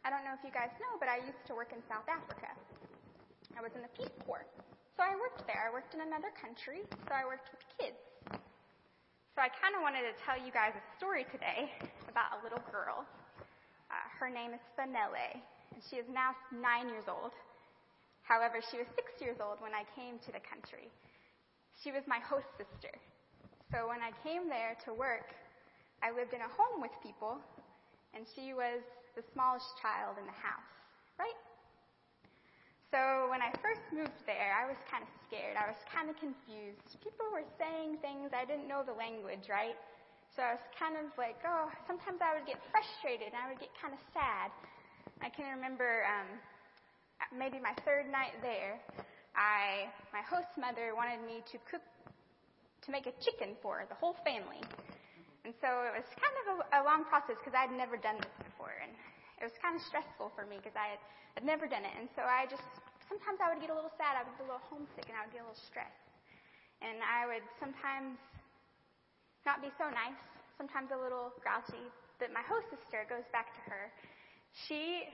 I 0.05 0.09
don't 0.09 0.23
know 0.23 0.31
if 0.31 0.43
you 0.43 0.53
guys 0.55 0.71
know, 0.79 0.95
but 0.95 1.11
I 1.11 1.19
used 1.19 1.43
to 1.51 1.53
work 1.55 1.75
in 1.75 1.83
South 1.91 2.07
Africa. 2.07 2.55
I 3.55 3.59
was 3.59 3.75
in 3.75 3.83
the 3.83 3.91
Peace 3.91 4.13
Corps. 4.23 4.47
So 4.95 5.03
I 5.03 5.13
worked 5.19 5.43
there. 5.45 5.67
I 5.67 5.69
worked 5.69 5.91
in 5.93 6.01
another 6.01 6.31
country, 6.39 6.87
so 6.89 7.11
I 7.11 7.27
worked 7.27 7.51
with 7.51 7.61
kids. 7.75 7.99
So 9.35 9.45
I 9.45 9.51
kind 9.61 9.77
of 9.77 9.85
wanted 9.85 10.07
to 10.07 10.13
tell 10.25 10.39
you 10.39 10.49
guys 10.49 10.73
a 10.73 10.83
story 10.97 11.27
today 11.29 11.69
about 12.09 12.39
a 12.39 12.39
little 12.41 12.63
girl. 12.73 13.05
Uh, 13.91 14.05
her 14.17 14.31
name 14.31 14.55
is 14.55 14.63
Fanele, 14.73 15.37
and 15.75 15.79
she 15.85 16.01
is 16.01 16.07
now 16.09 16.33
nine 16.49 16.89
years 16.89 17.05
old. 17.05 17.35
However, 18.25 18.63
she 18.63 18.81
was 18.81 18.89
six 18.97 19.13
years 19.21 19.37
old 19.37 19.61
when 19.61 19.75
I 19.77 19.85
came 19.93 20.17
to 20.25 20.31
the 20.33 20.41
country. 20.41 20.89
She 21.83 21.93
was 21.93 22.01
my 22.09 22.17
host 22.23 22.49
sister. 22.57 22.91
So 23.69 23.85
when 23.91 24.01
I 24.01 24.15
came 24.25 24.49
there 24.49 24.73
to 24.87 24.95
work, 24.95 25.35
I 26.01 26.09
lived 26.09 26.33
in 26.33 26.41
a 26.41 26.51
home 26.57 26.81
with 26.81 26.95
people 27.05 27.37
and 28.17 28.25
she 28.33 28.57
was 28.57 28.81
the 29.13 29.21
smallest 29.29 29.69
child 29.77 30.17
in 30.17 30.25
the 30.25 30.33
house, 30.41 30.73
right? 31.21 31.37
So 32.89 33.29
when 33.29 33.45
I 33.45 33.53
first 33.61 33.85
moved 33.93 34.25
there, 34.25 34.57
I 34.57 34.65
was 34.65 34.79
kind 34.89 35.05
of 35.05 35.11
scared. 35.29 35.53
I 35.53 35.69
was 35.69 35.77
kind 35.85 36.09
of 36.09 36.17
confused. 36.17 36.97
People 37.05 37.29
were 37.29 37.45
saying 37.61 38.01
things, 38.01 38.33
I 38.33 38.41
didn't 38.41 38.65
know 38.65 38.81
the 38.81 38.97
language, 38.97 39.45
right? 39.53 39.77
So 40.33 40.41
I 40.41 40.57
was 40.57 40.65
kind 40.73 40.97
of 40.97 41.13
like, 41.13 41.37
oh, 41.45 41.69
sometimes 41.85 42.17
I 42.25 42.33
would 42.33 42.49
get 42.49 42.57
frustrated 42.73 43.29
and 43.29 43.37
I 43.37 43.53
would 43.53 43.61
get 43.61 43.69
kind 43.77 43.93
of 43.93 44.01
sad. 44.17 44.49
I 45.21 45.29
can 45.29 45.45
remember 45.53 46.01
um, 46.09 46.41
maybe 47.29 47.61
my 47.61 47.77
third 47.85 48.09
night 48.09 48.33
there, 48.41 48.81
I 49.37 49.93
my 50.09 50.25
host 50.25 50.49
mother 50.57 50.97
wanted 50.97 51.21
me 51.21 51.45
to 51.53 51.57
cook 51.69 51.85
to 52.85 52.87
make 52.89 53.05
a 53.05 53.13
chicken 53.21 53.53
for 53.61 53.85
the 53.89 53.97
whole 53.97 54.17
family. 54.25 54.61
And 55.47 55.55
so 55.63 55.71
it 55.87 55.95
was 55.95 56.03
kind 56.19 56.35
of 56.43 56.45
a, 56.51 56.55
a 56.75 56.81
long 56.83 57.07
process 57.07 57.39
because 57.39 57.55
I'd 57.55 57.71
never 57.71 57.95
done 57.95 58.19
this 58.19 58.35
before. 58.35 58.75
And 58.83 58.91
it 59.39 59.47
was 59.47 59.55
kind 59.63 59.79
of 59.79 59.81
stressful 59.87 60.35
for 60.35 60.43
me 60.43 60.59
because 60.59 60.75
I 60.75 60.99
had 60.99 61.01
I'd 61.39 61.47
never 61.47 61.71
done 61.71 61.87
it. 61.87 61.95
And 61.95 62.11
so 62.19 62.27
I 62.27 62.51
just, 62.51 62.67
sometimes 63.07 63.39
I 63.39 63.47
would 63.53 63.63
get 63.63 63.71
a 63.71 63.77
little 63.77 63.95
sad. 63.95 64.19
I 64.19 64.27
would 64.27 64.35
get 64.35 64.43
a 64.43 64.49
little 64.51 64.67
homesick 64.67 65.07
and 65.07 65.15
I 65.15 65.23
would 65.23 65.31
get 65.31 65.45
a 65.45 65.47
little 65.47 65.63
stressed. 65.71 66.03
And 66.83 66.99
I 66.99 67.29
would 67.31 67.47
sometimes 67.63 68.19
not 69.47 69.63
be 69.63 69.71
so 69.79 69.87
nice, 69.87 70.19
sometimes 70.59 70.91
a 70.91 70.99
little 70.99 71.31
grouchy. 71.39 71.87
But 72.19 72.35
my 72.35 72.43
host 72.43 72.67
sister 72.67 73.07
goes 73.07 73.23
back 73.31 73.55
to 73.55 73.61
her. 73.71 73.87
She 74.67 75.07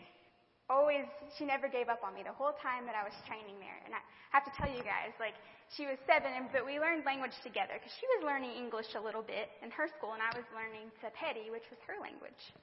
always, 0.70 1.08
she 1.36 1.44
never 1.44 1.68
gave 1.68 1.90
up 1.92 2.04
on 2.04 2.16
me 2.16 2.24
the 2.24 2.36
whole 2.36 2.56
time 2.64 2.88
that 2.88 2.96
I 2.96 3.04
was 3.04 3.16
training 3.28 3.60
there. 3.60 3.80
And 3.84 3.92
I 3.92 4.00
have 4.32 4.48
to 4.48 4.54
tell 4.56 4.72
you 4.72 4.84
guys, 4.84 5.12
like, 5.20 5.36
she 5.72 5.90
was 5.90 5.98
seven, 6.06 6.48
but 6.54 6.64
we 6.64 6.78
learned 6.78 7.04
language 7.04 7.36
together 7.42 7.76
because 7.76 7.92
she 7.98 8.06
was 8.18 8.28
learning 8.28 8.54
English 8.54 8.94
a 8.96 9.02
little 9.02 9.26
bit 9.26 9.50
in 9.66 9.74
her 9.74 9.90
school, 9.98 10.14
and 10.14 10.22
I 10.22 10.32
was 10.38 10.46
learning 10.54 10.94
Sepedi, 11.02 11.50
which 11.50 11.66
was 11.74 11.82
her 11.90 11.98
language. 11.98 12.54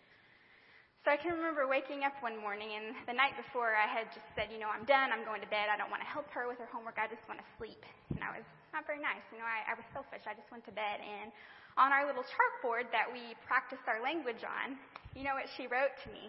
So 1.01 1.09
I 1.09 1.17
can 1.17 1.33
remember 1.33 1.65
waking 1.65 2.05
up 2.05 2.13
one 2.21 2.37
morning, 2.37 2.77
and 2.77 2.93
the 3.09 3.17
night 3.17 3.33
before 3.33 3.73
I 3.73 3.89
had 3.89 4.13
just 4.13 4.29
said, 4.37 4.53
you 4.53 4.61
know, 4.61 4.69
I'm 4.69 4.85
done, 4.85 5.11
I'm 5.11 5.25
going 5.25 5.41
to 5.41 5.49
bed, 5.49 5.73
I 5.73 5.81
don't 5.81 5.89
want 5.89 6.05
to 6.05 6.11
help 6.11 6.29
her 6.37 6.45
with 6.45 6.61
her 6.61 6.69
homework, 6.69 7.01
I 7.01 7.09
just 7.09 7.25
want 7.25 7.41
to 7.41 7.49
sleep. 7.57 7.81
And 8.13 8.21
I 8.21 8.37
was 8.37 8.45
not 8.77 8.85
very 8.85 9.01
nice, 9.01 9.25
you 9.33 9.41
know, 9.41 9.49
I, 9.49 9.65
I 9.65 9.75
was 9.75 9.87
selfish, 9.97 10.29
I 10.29 10.37
just 10.37 10.53
went 10.53 10.69
to 10.69 10.75
bed. 10.77 11.01
And 11.01 11.33
on 11.81 11.89
our 11.89 12.05
little 12.05 12.23
chalkboard 12.23 12.93
that 12.93 13.09
we 13.09 13.33
practiced 13.49 13.89
our 13.89 14.05
language 14.05 14.45
on, 14.45 14.77
you 15.17 15.25
know 15.25 15.33
what 15.33 15.49
she 15.57 15.65
wrote 15.73 15.97
to 16.05 16.13
me? 16.13 16.29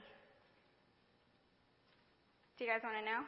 Do 2.61 2.69
you 2.69 2.77
guys 2.77 2.85
want 2.85 2.93
to 2.93 3.01
know? 3.01 3.25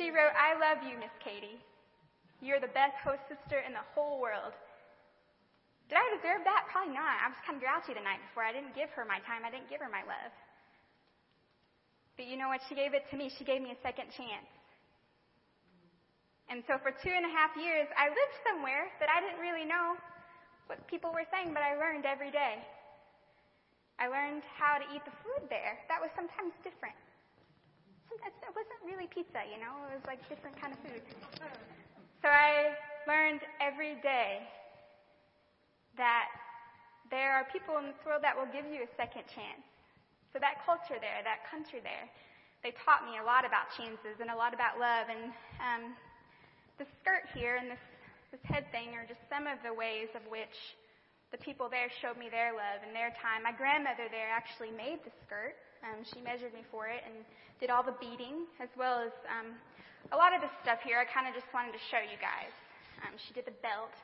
She 0.00 0.08
wrote, 0.08 0.32
I 0.32 0.56
love 0.56 0.80
you, 0.80 0.96
Miss 0.96 1.12
Katie. 1.20 1.60
You're 2.40 2.56
the 2.56 2.72
best 2.72 2.96
host 3.04 3.20
sister 3.28 3.60
in 3.60 3.76
the 3.76 3.84
whole 3.92 4.16
world. 4.16 4.56
Did 5.92 6.00
I 6.00 6.08
deserve 6.16 6.40
that? 6.48 6.72
Probably 6.72 6.96
not. 6.96 7.20
I 7.20 7.28
was 7.28 7.36
kind 7.44 7.60
of 7.60 7.60
grouchy 7.60 7.92
the 7.92 8.00
night 8.00 8.24
before. 8.32 8.48
I 8.48 8.56
didn't 8.56 8.72
give 8.72 8.88
her 8.96 9.04
my 9.04 9.20
time. 9.28 9.44
I 9.44 9.52
didn't 9.52 9.68
give 9.68 9.84
her 9.84 9.92
my 9.92 10.00
love. 10.08 10.32
But 12.16 12.32
you 12.32 12.40
know 12.40 12.48
what? 12.48 12.64
She 12.64 12.72
gave 12.72 12.96
it 12.96 13.04
to 13.12 13.14
me. 13.20 13.28
She 13.28 13.44
gave 13.44 13.60
me 13.60 13.76
a 13.76 13.80
second 13.84 14.08
chance. 14.16 14.48
And 16.48 16.64
so 16.64 16.80
for 16.80 16.96
two 16.96 17.12
and 17.12 17.28
a 17.28 17.32
half 17.36 17.52
years, 17.60 17.92
I 17.92 18.08
lived 18.08 18.36
somewhere 18.40 18.88
that 19.04 19.12
I 19.12 19.20
didn't 19.20 19.44
really 19.44 19.68
know 19.68 20.00
what 20.64 20.80
people 20.88 21.12
were 21.12 21.28
saying, 21.28 21.52
but 21.52 21.60
I 21.60 21.76
learned 21.76 22.08
every 22.08 22.32
day. 22.32 22.56
I 24.00 24.08
learned 24.08 24.48
how 24.48 24.80
to 24.80 24.86
eat 24.96 25.04
the 25.04 25.12
food 25.20 25.44
there. 25.52 25.76
That 25.92 26.00
was 26.00 26.08
sometimes 26.16 26.56
different. 26.64 26.96
It 28.22 28.54
wasn't 28.54 28.82
really 28.86 29.08
pizza, 29.10 29.42
you 29.50 29.58
know, 29.58 29.74
it 29.90 29.98
was 29.98 30.06
like 30.06 30.22
different 30.28 30.54
kind 30.60 30.72
of 30.72 30.78
food. 30.86 31.02
So 32.22 32.28
I 32.30 32.78
learned 33.06 33.42
every 33.58 33.98
day 34.02 34.46
that 35.98 36.30
there 37.10 37.34
are 37.34 37.44
people 37.50 37.76
in 37.82 37.90
this 37.90 37.98
world 38.06 38.22
that 38.22 38.32
will 38.38 38.48
give 38.54 38.64
you 38.70 38.86
a 38.86 38.90
second 38.96 39.26
chance. 39.28 39.66
So 40.32 40.38
that 40.38 40.64
culture 40.64 40.96
there, 40.96 41.20
that 41.26 41.44
country 41.50 41.82
there, 41.82 42.08
they 42.62 42.72
taught 42.86 43.04
me 43.04 43.18
a 43.18 43.24
lot 43.26 43.44
about 43.44 43.68
chances 43.74 44.22
and 44.22 44.30
a 44.30 44.38
lot 44.38 44.54
about 44.54 44.78
love. 44.78 45.10
And 45.10 45.34
um, 45.60 45.82
the 46.78 46.86
skirt 47.02 47.26
here 47.34 47.58
and 47.58 47.68
this 47.68 47.82
this 48.32 48.40
head 48.48 48.64
thing 48.72 48.96
are 48.96 49.04
just 49.04 49.20
some 49.28 49.44
of 49.44 49.60
the 49.60 49.76
ways 49.76 50.08
of 50.16 50.24
which 50.32 50.56
the 51.36 51.38
people 51.44 51.68
there 51.68 51.92
showed 52.00 52.16
me 52.16 52.32
their 52.32 52.56
love 52.56 52.80
and 52.80 52.96
their 52.96 53.12
time. 53.20 53.44
My 53.44 53.52
grandmother 53.52 54.08
there 54.08 54.32
actually 54.32 54.72
made 54.72 55.04
the 55.04 55.12
skirt. 55.28 55.52
Um, 55.82 56.06
she 56.06 56.22
measured 56.22 56.54
me 56.54 56.62
for 56.70 56.86
it 56.86 57.02
and 57.02 57.26
did 57.58 57.70
all 57.70 57.82
the 57.82 57.94
beading 57.98 58.46
as 58.62 58.70
well 58.78 59.02
as 59.02 59.12
um, 59.26 59.58
a 60.10 60.16
lot 60.16 60.34
of 60.34 60.40
this 60.40 60.50
stuff 60.62 60.78
here. 60.82 60.98
I 60.98 61.06
kind 61.06 61.26
of 61.26 61.34
just 61.34 61.50
wanted 61.50 61.74
to 61.74 61.82
show 61.90 61.98
you 61.98 62.18
guys. 62.22 62.54
Um, 63.02 63.18
she 63.18 63.34
did 63.34 63.46
the 63.46 63.58
belt. 63.62 63.94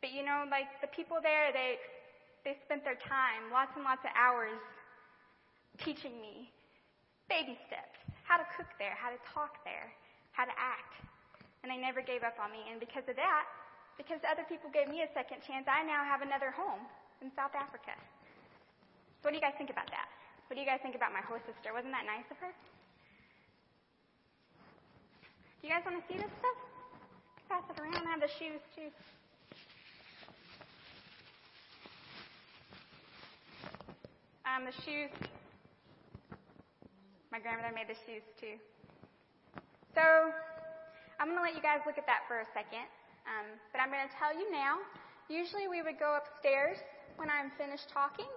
But 0.00 0.12
you 0.12 0.24
know, 0.24 0.48
like 0.48 0.68
the 0.80 0.90
people 0.90 1.20
there, 1.22 1.52
they 1.52 1.78
they 2.42 2.58
spent 2.66 2.82
their 2.82 2.98
time, 2.98 3.54
lots 3.54 3.70
and 3.78 3.86
lots 3.86 4.02
of 4.02 4.10
hours, 4.18 4.58
teaching 5.78 6.18
me 6.18 6.50
baby 7.30 7.54
steps, 7.70 7.96
how 8.26 8.36
to 8.36 8.44
cook 8.58 8.68
there, 8.82 8.92
how 8.98 9.08
to 9.08 9.20
talk 9.30 9.62
there, 9.64 9.88
how 10.34 10.44
to 10.44 10.52
act. 10.58 11.00
And 11.62 11.70
they 11.70 11.78
never 11.78 12.02
gave 12.02 12.26
up 12.26 12.34
on 12.42 12.50
me. 12.50 12.66
And 12.66 12.82
because 12.82 13.06
of 13.06 13.14
that, 13.14 13.46
because 13.96 14.18
other 14.26 14.42
people 14.50 14.68
gave 14.74 14.90
me 14.90 15.06
a 15.06 15.10
second 15.14 15.40
chance, 15.46 15.70
I 15.70 15.86
now 15.86 16.02
have 16.02 16.20
another 16.20 16.50
home 16.50 16.82
in 17.22 17.30
South 17.38 17.54
Africa. 17.54 17.94
So 19.22 19.30
what 19.30 19.32
do 19.32 19.38
you 19.38 19.44
guys 19.44 19.54
think 19.54 19.70
about 19.70 19.86
that? 19.94 20.10
What 20.52 20.60
do 20.60 20.68
you 20.68 20.68
guys 20.68 20.84
think 20.84 20.92
about 20.92 21.16
my 21.16 21.24
host 21.24 21.48
sister? 21.48 21.72
Wasn't 21.72 21.96
that 21.96 22.04
nice 22.04 22.28
of 22.28 22.36
her? 22.44 22.52
Do 25.56 25.62
you 25.64 25.72
guys 25.72 25.80
want 25.80 25.96
to 25.96 26.04
see 26.04 26.20
this 26.20 26.28
stuff? 26.28 26.58
Pass 27.48 27.64
it 27.72 27.80
around. 27.80 27.96
I 27.96 28.12
have 28.12 28.20
the 28.20 28.28
shoes 28.36 28.60
too. 28.76 28.92
Um, 34.44 34.68
the 34.68 34.76
shoes. 34.84 35.08
My 37.32 37.40
grandmother 37.40 37.72
made 37.72 37.88
the 37.88 37.96
shoes 38.04 38.20
too. 38.36 38.60
So, 39.96 40.04
I'm 41.16 41.32
going 41.32 41.40
to 41.40 41.48
let 41.48 41.56
you 41.56 41.64
guys 41.64 41.80
look 41.88 41.96
at 41.96 42.04
that 42.04 42.28
for 42.28 42.44
a 42.44 42.48
second. 42.52 42.84
Um, 43.24 43.56
but 43.72 43.80
I'm 43.80 43.88
going 43.88 44.04
to 44.04 44.12
tell 44.20 44.36
you 44.36 44.52
now. 44.52 44.84
Usually 45.32 45.64
we 45.64 45.80
would 45.80 45.96
go 45.96 46.20
upstairs 46.20 46.76
when 47.16 47.32
I'm 47.32 47.48
finished 47.56 47.88
talking, 47.88 48.28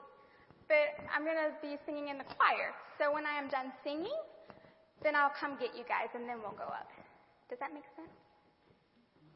but 0.68 0.98
I'm 1.14 1.24
going 1.24 1.38
to 1.38 1.54
be 1.62 1.78
singing 1.86 2.10
in 2.10 2.18
the 2.18 2.28
choir. 2.38 2.74
So 2.98 3.14
when 3.14 3.26
I 3.26 3.38
am 3.38 3.50
done 3.50 3.72
singing, 3.84 4.18
then 5.04 5.16
I'll 5.16 5.34
come 5.34 5.58
get 5.60 5.76
you 5.78 5.84
guys 5.86 6.10
and 6.16 6.28
then 6.28 6.42
we'll 6.42 6.58
go 6.58 6.66
up. 6.66 6.90
Does 7.50 7.60
that 7.60 7.74
make 7.74 7.86
sense? 7.96 8.10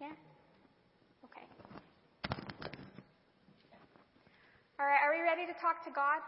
Yeah? 0.02 0.16
Okay. 1.26 1.46
All 4.80 4.88
right, 4.88 5.02
are 5.04 5.14
we 5.14 5.22
ready 5.22 5.46
to 5.46 5.54
talk 5.60 5.84
to 5.86 5.92
God? 5.92 6.24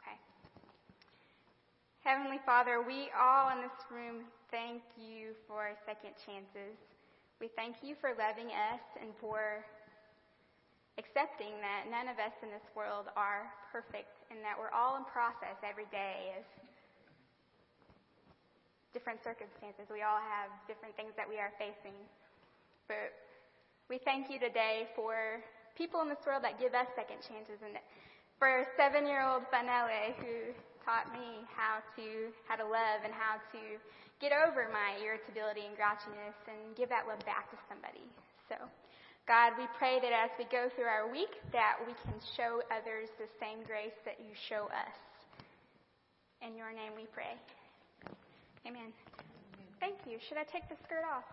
Okay. 0.00 0.16
Heavenly 2.06 2.38
Father, 2.46 2.80
we 2.80 3.10
all 3.12 3.50
in 3.50 3.60
this 3.60 3.76
room 3.90 4.24
thank 4.50 4.80
you 4.96 5.34
for 5.46 5.74
second 5.84 6.14
chances. 6.24 6.78
We 7.40 7.50
thank 7.56 7.76
you 7.82 7.96
for 8.00 8.10
loving 8.16 8.48
us 8.54 8.80
and 9.02 9.10
for 9.20 9.66
accepting 10.98 11.58
that 11.58 11.90
none 11.90 12.06
of 12.06 12.18
us 12.22 12.34
in 12.42 12.50
this 12.54 12.64
world 12.78 13.10
are 13.18 13.50
perfect 13.74 14.14
and 14.30 14.38
that 14.46 14.54
we're 14.54 14.70
all 14.70 14.94
in 14.96 15.04
process 15.10 15.58
every 15.66 15.90
day 15.90 16.38
of 16.38 16.42
different 18.94 19.18
circumstances. 19.26 19.90
We 19.90 20.06
all 20.06 20.22
have 20.22 20.54
different 20.70 20.94
things 20.94 21.10
that 21.18 21.26
we 21.26 21.42
are 21.42 21.50
facing. 21.58 21.98
But 22.86 23.10
we 23.90 23.98
thank 23.98 24.30
you 24.30 24.38
today 24.38 24.86
for 24.94 25.42
people 25.74 25.98
in 26.00 26.08
this 26.08 26.22
world 26.22 26.46
that 26.46 26.62
give 26.62 26.72
us 26.78 26.86
second 26.94 27.18
chances 27.26 27.58
and 27.58 27.74
for 28.38 28.62
seven 28.78 29.06
year 29.06 29.26
old 29.26 29.42
Fanele 29.50 30.14
who 30.22 30.54
taught 30.86 31.10
me 31.10 31.42
how 31.50 31.82
to 31.98 32.30
how 32.46 32.54
to 32.54 32.64
love 32.64 33.02
and 33.02 33.10
how 33.10 33.42
to 33.50 33.60
get 34.22 34.30
over 34.30 34.70
my 34.70 34.94
irritability 35.02 35.66
and 35.66 35.74
grouchiness 35.74 36.38
and 36.46 36.76
give 36.76 36.88
that 36.88 37.08
love 37.10 37.18
back 37.26 37.50
to 37.50 37.58
somebody. 37.68 38.06
So, 38.48 38.56
God, 39.26 39.56
we 39.56 39.64
pray 39.78 39.96
that 40.04 40.12
as 40.12 40.28
we 40.38 40.44
go 40.52 40.68
through 40.76 40.84
our 40.84 41.08
week 41.08 41.32
that 41.52 41.80
we 41.86 41.96
can 42.04 42.12
show 42.36 42.60
others 42.68 43.08
the 43.16 43.24
same 43.40 43.64
grace 43.64 43.96
that 44.04 44.20
you 44.20 44.36
show 44.48 44.68
us. 44.68 44.96
In 46.44 46.52
your 46.56 46.76
name 46.76 46.92
we 46.92 47.08
pray. 47.08 47.32
Amen. 48.68 48.92
Thank 49.80 49.96
you. 50.04 50.20
Should 50.28 50.36
I 50.36 50.44
take 50.44 50.68
the 50.68 50.76
skirt 50.84 51.08
off? 51.08 51.24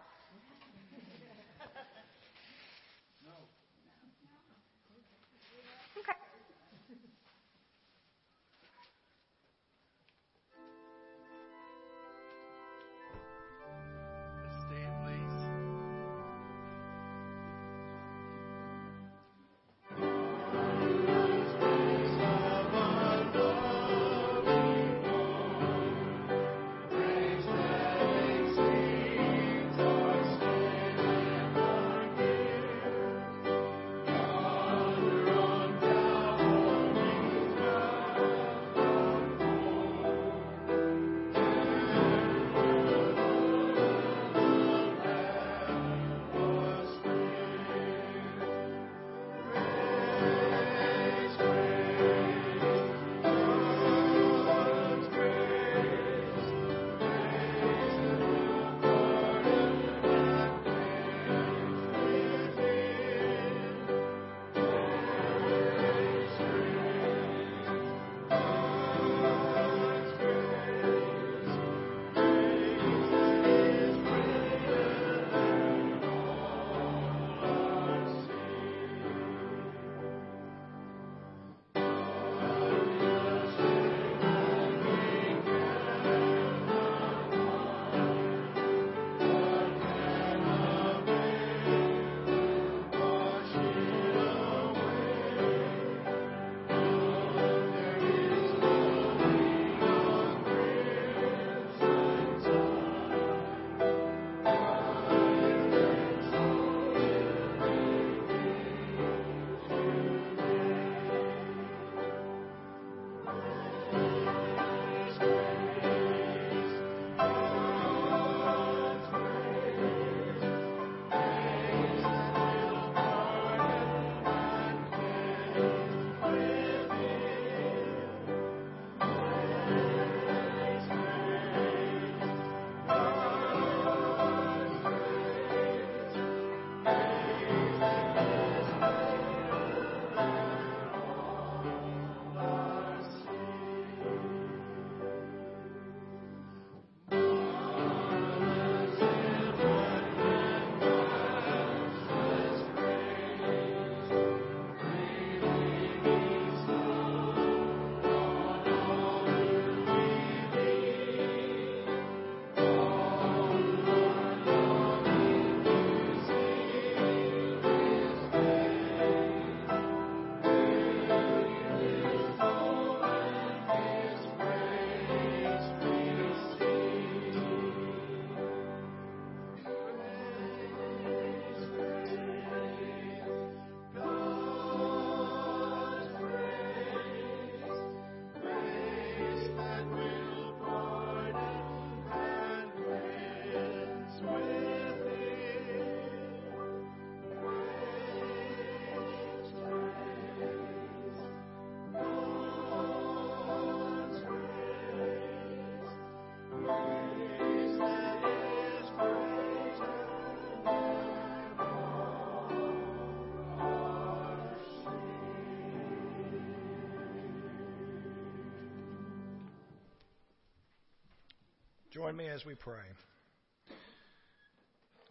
Join 222.01 222.17
me 222.17 222.29
as 222.29 222.43
we 222.43 222.55
pray. 222.55 222.81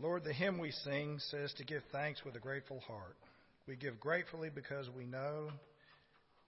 Lord, 0.00 0.24
the 0.24 0.32
hymn 0.32 0.58
we 0.58 0.72
sing 0.72 1.20
says 1.30 1.54
to 1.58 1.64
give 1.64 1.82
thanks 1.92 2.24
with 2.24 2.34
a 2.34 2.40
grateful 2.40 2.80
heart. 2.80 3.14
We 3.68 3.76
give 3.76 4.00
gratefully 4.00 4.50
because 4.52 4.88
we 4.96 5.06
know 5.06 5.50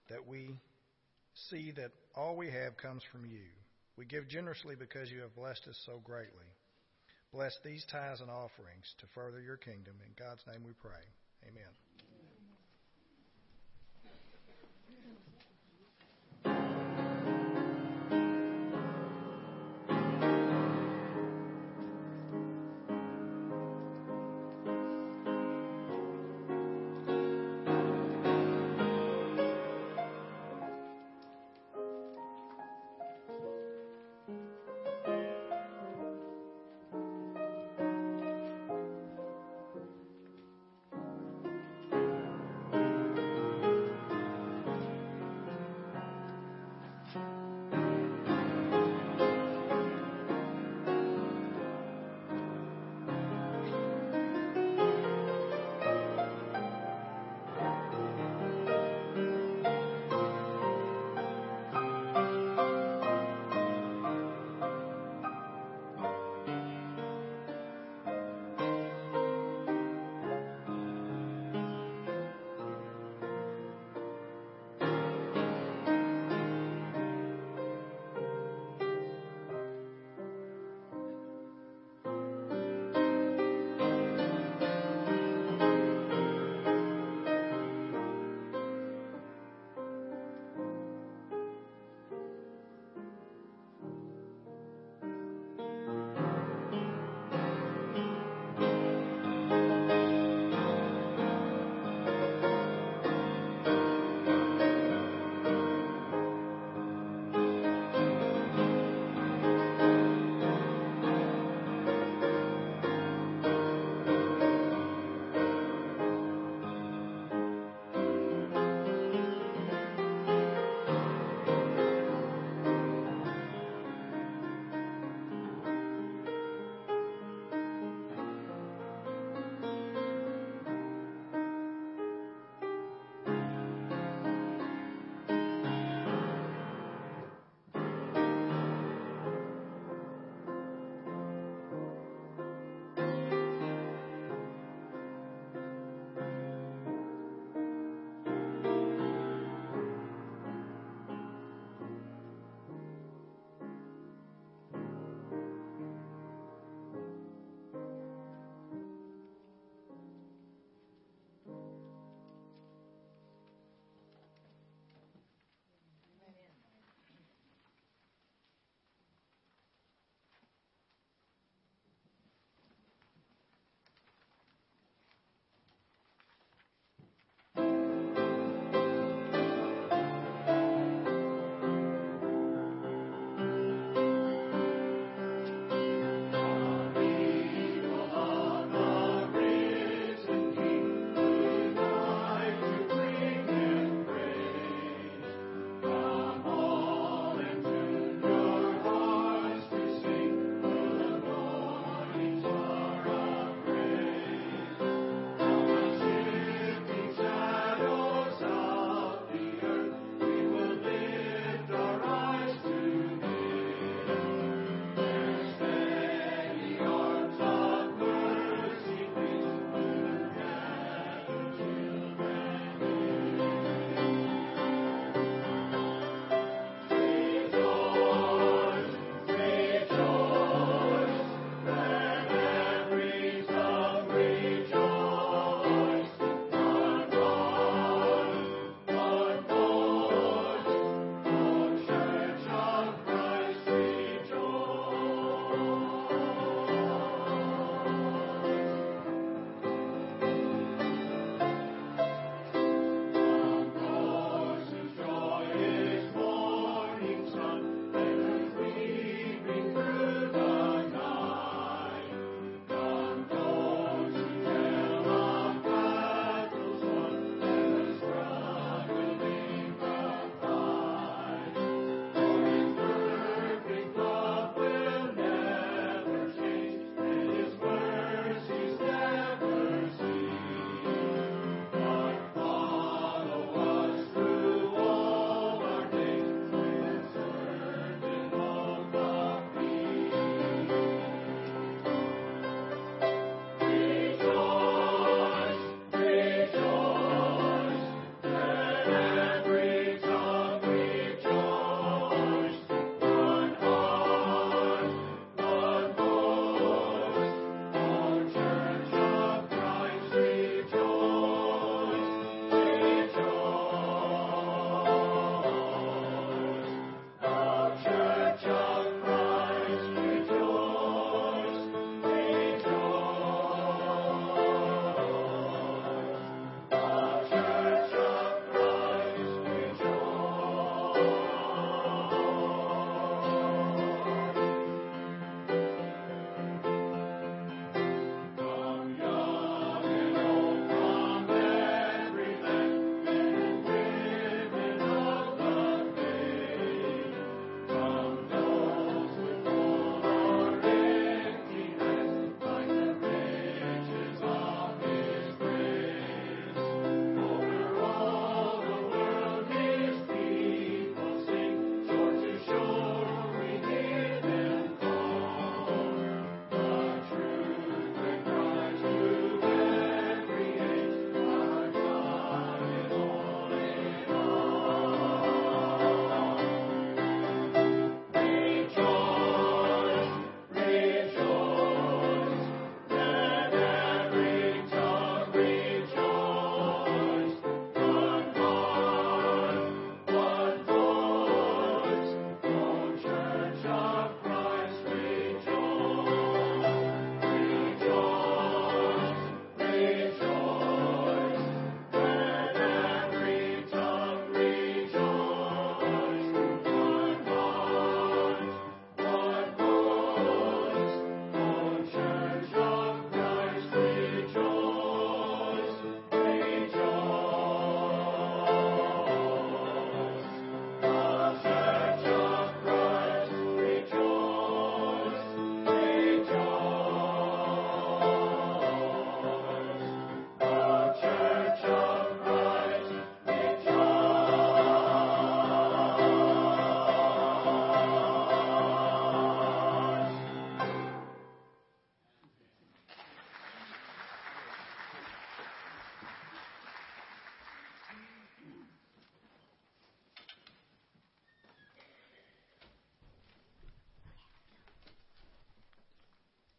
that 0.09 0.27
we 0.27 0.49
see 1.49 1.71
that 1.77 1.91
all 2.13 2.35
we 2.35 2.47
have 2.47 2.75
comes 2.75 3.03
from 3.09 3.23
you. 3.25 3.47
We 3.97 4.03
give 4.03 4.27
generously 4.27 4.75
because 4.77 5.09
you 5.09 5.21
have 5.21 5.33
blessed 5.33 5.65
us 5.69 5.79
so 5.85 6.01
greatly. 6.03 6.51
Bless 7.31 7.57
these 7.63 7.85
tithes 7.89 8.19
and 8.19 8.29
offerings 8.29 8.93
to 8.99 9.05
further 9.15 9.39
your 9.39 9.55
kingdom. 9.55 9.93
In 10.05 10.11
God's 10.19 10.43
name 10.51 10.65
we 10.67 10.73
pray. 10.81 11.07
Amen. 11.47 11.71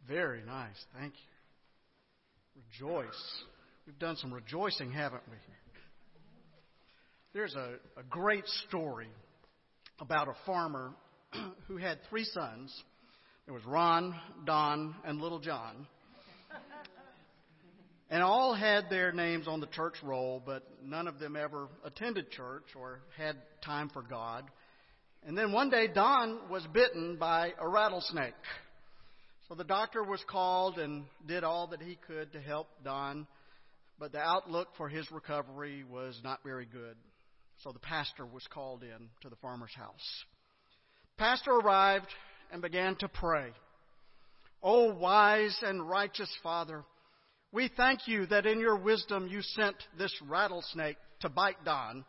Very 0.08 0.42
nice. 0.42 0.76
Thank 0.98 1.14
you. 1.14 2.62
Rejoice. 2.70 3.42
We've 3.86 3.98
done 3.98 4.16
some 4.16 4.32
rejoicing, 4.32 4.92
haven't 4.92 5.22
we? 5.30 5.36
There's 7.32 7.54
a, 7.54 7.74
a 7.98 8.02
great 8.08 8.46
story 8.68 9.08
about 9.98 10.28
a 10.28 10.34
farmer 10.46 10.92
who 11.68 11.78
had 11.78 11.98
three 12.08 12.24
sons. 12.24 12.72
There 13.46 13.54
was 13.54 13.64
Ron, 13.64 14.14
Don, 14.44 14.94
and 15.04 15.20
Little 15.20 15.40
John. 15.40 15.86
And 18.10 18.22
all 18.22 18.54
had 18.54 18.90
their 18.90 19.10
names 19.10 19.48
on 19.48 19.60
the 19.60 19.66
church 19.66 19.94
roll, 20.02 20.40
but 20.44 20.62
none 20.84 21.08
of 21.08 21.18
them 21.18 21.34
ever 21.34 21.68
attended 21.84 22.30
church 22.30 22.64
or 22.78 23.00
had 23.16 23.36
time 23.64 23.88
for 23.88 24.02
God. 24.02 24.44
And 25.26 25.36
then 25.36 25.52
one 25.52 25.70
day, 25.70 25.88
Don 25.92 26.50
was 26.50 26.64
bitten 26.72 27.16
by 27.16 27.54
a 27.58 27.66
rattlesnake. 27.66 28.34
So 29.48 29.54
the 29.54 29.64
doctor 29.64 30.02
was 30.02 30.24
called 30.28 30.78
and 30.78 31.04
did 31.26 31.44
all 31.44 31.66
that 31.68 31.82
he 31.82 31.98
could 32.06 32.32
to 32.32 32.40
help 32.40 32.68
Don, 32.82 33.26
but 33.98 34.12
the 34.12 34.20
outlook 34.20 34.68
for 34.76 34.88
his 34.88 35.10
recovery 35.12 35.84
was 35.88 36.18
not 36.24 36.40
very 36.42 36.64
good. 36.64 36.96
So 37.62 37.70
the 37.70 37.78
pastor 37.78 38.24
was 38.24 38.46
called 38.50 38.82
in 38.82 39.08
to 39.20 39.28
the 39.28 39.36
farmer's 39.36 39.74
house. 39.74 40.24
Pastor 41.18 41.52
arrived 41.52 42.08
and 42.50 42.62
began 42.62 42.96
to 42.96 43.08
pray. 43.08 43.50
O 44.62 44.94
wise 44.94 45.56
and 45.62 45.88
righteous 45.88 46.34
Father, 46.42 46.82
we 47.52 47.70
thank 47.76 48.08
you 48.08 48.26
that 48.26 48.46
in 48.46 48.58
your 48.58 48.76
wisdom 48.76 49.28
you 49.28 49.42
sent 49.42 49.76
this 49.98 50.12
rattlesnake 50.26 50.96
to 51.20 51.28
bite 51.28 51.62
Don. 51.64 52.04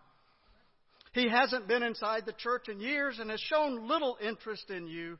He 1.14 1.30
hasn't 1.30 1.68
been 1.68 1.84
inside 1.84 2.24
the 2.26 2.34
church 2.34 2.70
in 2.70 2.80
years 2.80 3.20
and 3.20 3.30
has 3.30 3.42
shown 3.42 3.88
little 3.88 4.18
interest 4.22 4.70
in 4.70 4.88
you. 4.88 5.20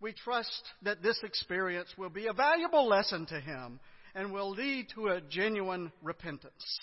We 0.00 0.12
trust 0.12 0.62
that 0.82 1.02
this 1.02 1.18
experience 1.22 1.88
will 1.96 2.10
be 2.10 2.26
a 2.26 2.32
valuable 2.32 2.86
lesson 2.86 3.26
to 3.26 3.40
him 3.40 3.80
and 4.14 4.32
will 4.32 4.50
lead 4.50 4.88
to 4.94 5.08
a 5.08 5.20
genuine 5.20 5.92
repentance. 6.02 6.80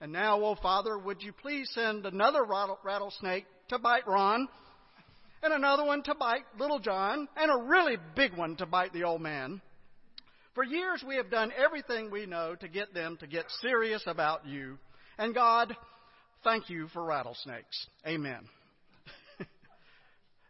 And 0.00 0.12
now, 0.12 0.42
oh 0.42 0.56
Father, 0.62 0.98
would 0.98 1.22
you 1.22 1.32
please 1.32 1.70
send 1.72 2.06
another 2.06 2.44
rattlesnake 2.44 3.46
to 3.68 3.78
bite 3.78 4.06
Ron, 4.06 4.48
and 5.42 5.52
another 5.52 5.84
one 5.84 6.02
to 6.04 6.14
bite 6.14 6.44
little 6.58 6.78
John, 6.78 7.28
and 7.36 7.50
a 7.50 7.64
really 7.68 7.96
big 8.14 8.36
one 8.36 8.56
to 8.56 8.66
bite 8.66 8.92
the 8.92 9.04
old 9.04 9.20
man. 9.20 9.60
For 10.54 10.64
years 10.64 11.04
we 11.06 11.16
have 11.16 11.30
done 11.30 11.52
everything 11.56 12.10
we 12.10 12.26
know 12.26 12.54
to 12.54 12.68
get 12.68 12.94
them 12.94 13.16
to 13.20 13.26
get 13.26 13.44
serious 13.60 14.02
about 14.06 14.46
you. 14.46 14.78
And 15.18 15.34
God, 15.34 15.76
thank 16.44 16.70
you 16.70 16.88
for 16.88 17.04
rattlesnakes. 17.04 17.86
Amen. 18.06 18.40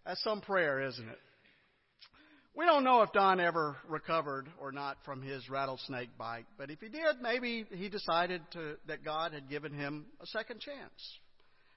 That's 0.07 0.23
some 0.23 0.41
prayer, 0.41 0.81
isn't 0.81 1.09
it? 1.09 1.19
We 2.57 2.65
don't 2.65 2.85
know 2.85 3.03
if 3.03 3.13
Don 3.13 3.39
ever 3.39 3.77
recovered 3.87 4.49
or 4.59 4.73
not 4.73 4.97
from 5.05 5.21
his 5.21 5.51
rattlesnake 5.51 6.17
bite, 6.17 6.47
but 6.57 6.71
if 6.71 6.81
he 6.81 6.89
did, 6.89 7.21
maybe 7.21 7.67
he 7.71 7.91
decided 7.91 8.41
to, 8.53 8.77
that 8.89 9.05
God 9.05 9.35
had 9.35 9.51
given 9.51 9.75
him 9.75 10.07
a 10.23 10.27
second 10.27 10.61
chance. 10.61 11.19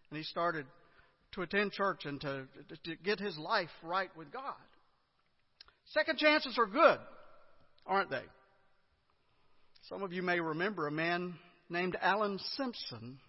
And 0.09 0.17
he 0.17 0.23
started 0.23 0.65
to 1.34 1.41
attend 1.41 1.73
church 1.73 2.05
and 2.05 2.21
to, 2.21 2.47
to 2.86 2.95
get 3.03 3.19
his 3.19 3.38
life 3.38 3.69
right 3.84 4.09
with 4.15 4.32
God. 4.32 4.55
Second 5.88 6.17
chances 6.17 6.57
are 6.57 6.65
good, 6.65 6.99
aren't 7.86 8.09
they? 8.09 8.23
Some 9.89 10.01
of 10.01 10.13
you 10.13 10.23
may 10.23 10.39
remember 10.39 10.88
a 10.88 10.91
man 10.91 11.36
named 11.69 11.97
Alan 12.01 12.39
Simpson 12.55 13.19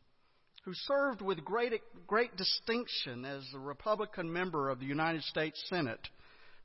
who 0.65 0.73
served 0.75 1.21
with 1.21 1.45
great, 1.45 1.73
great 2.07 2.37
distinction 2.37 3.25
as 3.25 3.43
a 3.53 3.59
Republican 3.59 4.33
member 4.33 4.69
of 4.69 4.79
the 4.79 4.87
United 4.87 5.25
States 5.25 5.61
Senate 5.69 6.09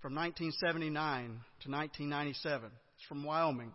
from 0.06 0.14
1979 0.14 1.24
to 1.64 1.72
1997. 1.72 2.70
It's 2.96 3.08
from 3.08 3.24
Wyoming. 3.24 3.74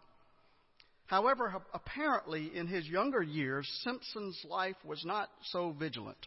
However, 1.07 1.53
apparently 1.75 2.53
in 2.55 2.69
his 2.69 2.87
younger 2.87 3.21
years, 3.21 3.69
Simpson's 3.83 4.41
life 4.49 4.77
was 4.85 5.05
not 5.05 5.29
so 5.51 5.75
vigilant. 5.77 6.25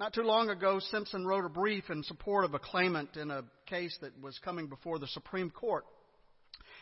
Not 0.00 0.14
too 0.14 0.22
long 0.22 0.50
ago, 0.50 0.80
Simpson 0.80 1.24
wrote 1.24 1.44
a 1.44 1.48
brief 1.48 1.88
in 1.90 2.02
support 2.02 2.44
of 2.44 2.54
a 2.54 2.58
claimant 2.58 3.16
in 3.16 3.30
a 3.30 3.44
case 3.66 3.96
that 4.00 4.20
was 4.20 4.36
coming 4.44 4.66
before 4.66 4.98
the 4.98 5.06
Supreme 5.06 5.50
Court. 5.50 5.84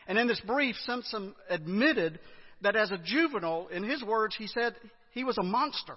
And 0.09 0.17
in 0.17 0.27
this 0.27 0.41
brief, 0.41 0.75
Simpson 0.87 1.35
admitted 1.51 2.19
that 2.63 2.77
as 2.77 2.91
a 2.93 2.99
juvenile, 3.05 3.69
in 3.69 3.83
his 3.83 4.03
words, 4.03 4.35
he 4.39 4.47
said 4.47 4.75
he 5.13 5.23
was 5.23 5.37
a 5.37 5.43
monster. 5.43 5.97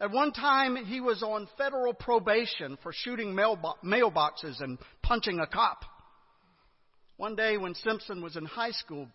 At 0.00 0.10
one 0.10 0.32
time, 0.32 0.76
he 0.76 1.00
was 1.00 1.22
on 1.22 1.48
federal 1.56 1.94
probation 1.94 2.76
for 2.82 2.92
shooting 2.92 3.34
mailboxes 3.34 4.60
and 4.60 4.78
punching 5.02 5.38
a 5.38 5.46
cop. 5.46 5.84
One 7.16 7.36
day, 7.36 7.56
when 7.56 7.74
Simpson 7.74 8.20
was 8.20 8.36
in 8.36 8.44
high 8.44 8.72
school, 8.72 9.08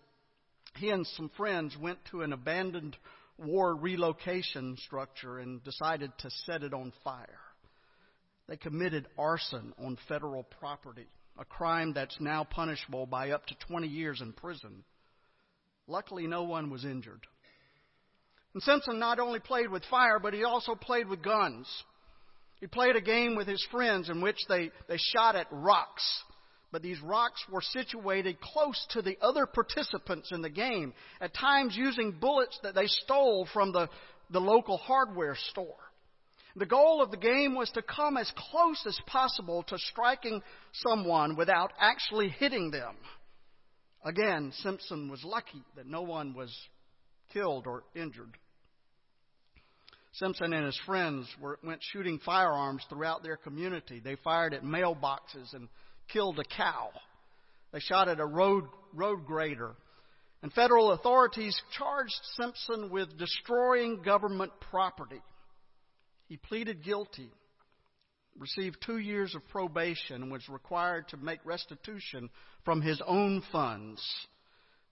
he 0.76 0.88
and 0.88 1.06
some 1.06 1.30
friends 1.36 1.76
went 1.76 1.98
to 2.10 2.22
an 2.22 2.32
abandoned 2.32 2.96
war 3.36 3.74
relocation 3.74 4.76
structure 4.78 5.38
and 5.38 5.62
decided 5.64 6.12
to 6.18 6.30
set 6.46 6.62
it 6.62 6.72
on 6.72 6.92
fire. 7.04 7.28
They 8.48 8.56
committed 8.56 9.06
arson 9.18 9.74
on 9.78 9.98
federal 10.08 10.44
property, 10.44 11.06
a 11.38 11.44
crime 11.44 11.92
that's 11.92 12.18
now 12.20 12.44
punishable 12.44 13.06
by 13.06 13.30
up 13.30 13.46
to 13.46 13.54
20 13.68 13.86
years 13.86 14.20
in 14.22 14.32
prison. 14.32 14.82
Luckily, 15.86 16.26
no 16.26 16.44
one 16.44 16.70
was 16.70 16.84
injured. 16.84 17.26
And 18.54 18.62
Simpson 18.62 18.98
not 18.98 19.20
only 19.20 19.38
played 19.38 19.70
with 19.70 19.84
fire, 19.84 20.18
but 20.18 20.34
he 20.34 20.44
also 20.44 20.74
played 20.74 21.08
with 21.08 21.22
guns. 21.22 21.66
He 22.60 22.66
played 22.66 22.96
a 22.96 23.00
game 23.00 23.36
with 23.36 23.46
his 23.46 23.64
friends 23.70 24.08
in 24.08 24.20
which 24.20 24.38
they, 24.48 24.70
they 24.88 24.98
shot 24.98 25.36
at 25.36 25.46
rocks. 25.50 26.04
But 26.72 26.82
these 26.82 27.00
rocks 27.00 27.42
were 27.50 27.62
situated 27.62 28.40
close 28.40 28.86
to 28.90 29.02
the 29.02 29.16
other 29.20 29.46
participants 29.46 30.30
in 30.32 30.42
the 30.42 30.50
game, 30.50 30.92
at 31.20 31.34
times 31.34 31.76
using 31.76 32.12
bullets 32.12 32.58
that 32.62 32.74
they 32.74 32.86
stole 32.86 33.48
from 33.52 33.72
the, 33.72 33.88
the 34.30 34.40
local 34.40 34.76
hardware 34.76 35.36
store. 35.50 35.76
The 36.56 36.66
goal 36.66 37.02
of 37.02 37.10
the 37.10 37.16
game 37.16 37.54
was 37.54 37.70
to 37.70 37.82
come 37.82 38.16
as 38.16 38.30
close 38.36 38.84
as 38.86 38.98
possible 39.06 39.62
to 39.64 39.78
striking 39.78 40.42
someone 40.72 41.36
without 41.36 41.72
actually 41.80 42.28
hitting 42.28 42.70
them. 42.70 42.96
Again, 44.04 44.52
Simpson 44.56 45.08
was 45.10 45.22
lucky 45.24 45.62
that 45.76 45.86
no 45.86 46.02
one 46.02 46.34
was 46.34 46.52
killed 47.32 47.66
or 47.66 47.84
injured. 47.94 48.36
Simpson 50.12 50.52
and 50.52 50.66
his 50.66 50.78
friends 50.86 51.26
were, 51.40 51.58
went 51.62 51.80
shooting 51.92 52.18
firearms 52.24 52.84
throughout 52.88 53.22
their 53.22 53.36
community. 53.36 54.00
They 54.00 54.16
fired 54.16 54.54
at 54.54 54.64
mailboxes 54.64 55.54
and 55.54 55.68
killed 56.12 56.38
a 56.38 56.44
cow. 56.44 56.90
They 57.72 57.80
shot 57.80 58.08
at 58.08 58.18
a 58.18 58.26
road, 58.26 58.64
road 58.92 59.24
grader. 59.24 59.76
And 60.42 60.52
federal 60.52 60.92
authorities 60.92 61.60
charged 61.76 62.18
Simpson 62.40 62.90
with 62.90 63.18
destroying 63.18 64.02
government 64.02 64.52
property. 64.70 65.20
He 66.28 66.36
pleaded 66.38 66.82
guilty, 66.82 67.30
received 68.38 68.78
two 68.84 68.98
years 68.98 69.34
of 69.34 69.46
probation, 69.48 70.22
and 70.22 70.32
was 70.32 70.48
required 70.48 71.08
to 71.08 71.18
make 71.18 71.40
restitution 71.44 72.30
from 72.64 72.80
his 72.80 73.00
own 73.06 73.42
funds, 73.52 74.02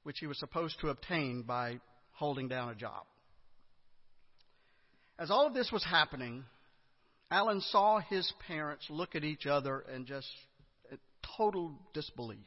which 0.03 0.19
he 0.19 0.27
was 0.27 0.39
supposed 0.39 0.79
to 0.81 0.91
obtain 0.91 1.43
by 1.43 1.81
holding 2.19 2.49
down 2.49 2.69
a 2.69 2.75
job. 2.75 3.05
As 5.19 5.31
all 5.31 5.47
of 5.47 5.55
this 5.55 5.71
was 5.73 5.85
happening, 5.85 6.45
Alan 7.31 7.61
saw 7.61 8.01
his 8.01 8.33
parents 8.47 8.87
look 8.91 9.15
at 9.15 9.25
each 9.25 9.47
other 9.47 9.85
in 9.95 10.05
just 10.05 10.29
uh, 10.93 10.97
total 11.37 11.73
disbelief. 11.95 12.39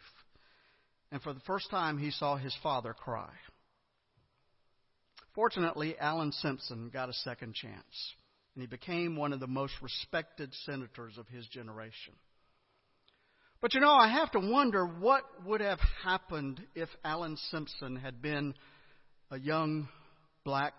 And 1.11 1.21
for 1.21 1.33
the 1.33 1.41
first 1.41 1.69
time, 1.69 1.97
he 1.97 2.11
saw 2.11 2.37
his 2.37 2.55
father 2.63 2.93
cry. 2.93 3.29
Fortunately, 5.35 5.97
Alan 5.99 6.31
Simpson 6.31 6.89
got 6.91 7.09
a 7.09 7.13
second 7.13 7.53
chance, 7.55 8.13
and 8.55 8.61
he 8.61 8.67
became 8.67 9.15
one 9.15 9.33
of 9.33 9.39
the 9.39 9.47
most 9.47 9.73
respected 9.81 10.53
senators 10.65 11.17
of 11.17 11.27
his 11.27 11.47
generation. 11.47 12.13
But 13.61 13.73
you 13.73 13.79
know, 13.79 13.93
I 13.93 14.09
have 14.09 14.31
to 14.31 14.39
wonder 14.39 14.85
what 14.85 15.23
would 15.45 15.61
have 15.61 15.79
happened 16.03 16.61
if 16.75 16.89
Alan 17.05 17.37
Simpson 17.51 17.95
had 17.95 18.21
been 18.21 18.55
a 19.31 19.39
young 19.39 19.87
black 20.43 20.73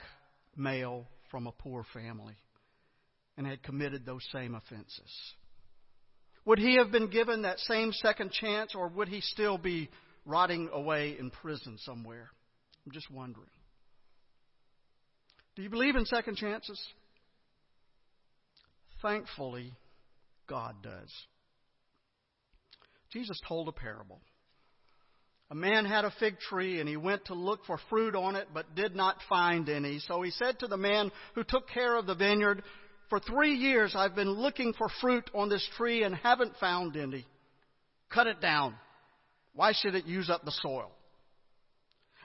male 0.56 1.06
from 1.30 1.46
a 1.46 1.52
poor 1.52 1.84
family 1.94 2.36
and 3.36 3.46
had 3.46 3.62
committed 3.62 4.04
those 4.04 4.24
same 4.30 4.54
offenses. 4.54 5.10
Would 6.44 6.58
he 6.58 6.76
have 6.76 6.92
been 6.92 7.08
given 7.08 7.42
that 7.42 7.58
same 7.60 7.92
second 7.92 8.32
chance, 8.32 8.74
or 8.74 8.88
would 8.88 9.08
he 9.08 9.20
still 9.20 9.56
be 9.56 9.88
rotting 10.26 10.68
away 10.72 11.16
in 11.18 11.30
prison 11.30 11.78
somewhere? 11.78 12.28
I'm 12.84 12.92
just 12.92 13.10
wondering. 13.10 13.48
Do 15.56 15.62
you 15.62 15.70
believe 15.70 15.96
in 15.96 16.04
second 16.04 16.36
chances? 16.36 16.80
Thankfully, 19.00 19.72
God 20.48 20.76
does. 20.82 21.10
Jesus 23.12 23.40
told 23.46 23.68
a 23.68 23.72
parable. 23.72 24.20
A 25.52 25.54
man 25.54 25.84
had 25.84 26.06
a 26.06 26.14
fig 26.18 26.38
tree 26.40 26.80
and 26.80 26.88
he 26.88 26.96
went 26.96 27.26
to 27.26 27.34
look 27.34 27.66
for 27.66 27.78
fruit 27.90 28.16
on 28.16 28.36
it 28.36 28.48
but 28.54 28.74
did 28.74 28.96
not 28.96 29.18
find 29.28 29.68
any. 29.68 29.98
So 29.98 30.22
he 30.22 30.30
said 30.30 30.58
to 30.60 30.66
the 30.66 30.78
man 30.78 31.12
who 31.34 31.44
took 31.44 31.68
care 31.68 31.94
of 31.94 32.06
the 32.06 32.14
vineyard, 32.14 32.62
For 33.10 33.20
three 33.20 33.52
years 33.56 33.94
I've 33.94 34.14
been 34.14 34.30
looking 34.30 34.72
for 34.72 34.88
fruit 35.02 35.30
on 35.34 35.50
this 35.50 35.68
tree 35.76 36.04
and 36.04 36.14
haven't 36.14 36.56
found 36.56 36.96
any. 36.96 37.26
Cut 38.08 38.28
it 38.28 38.40
down. 38.40 38.76
Why 39.54 39.72
should 39.74 39.94
it 39.94 40.06
use 40.06 40.30
up 40.30 40.42
the 40.46 40.52
soil? 40.62 40.90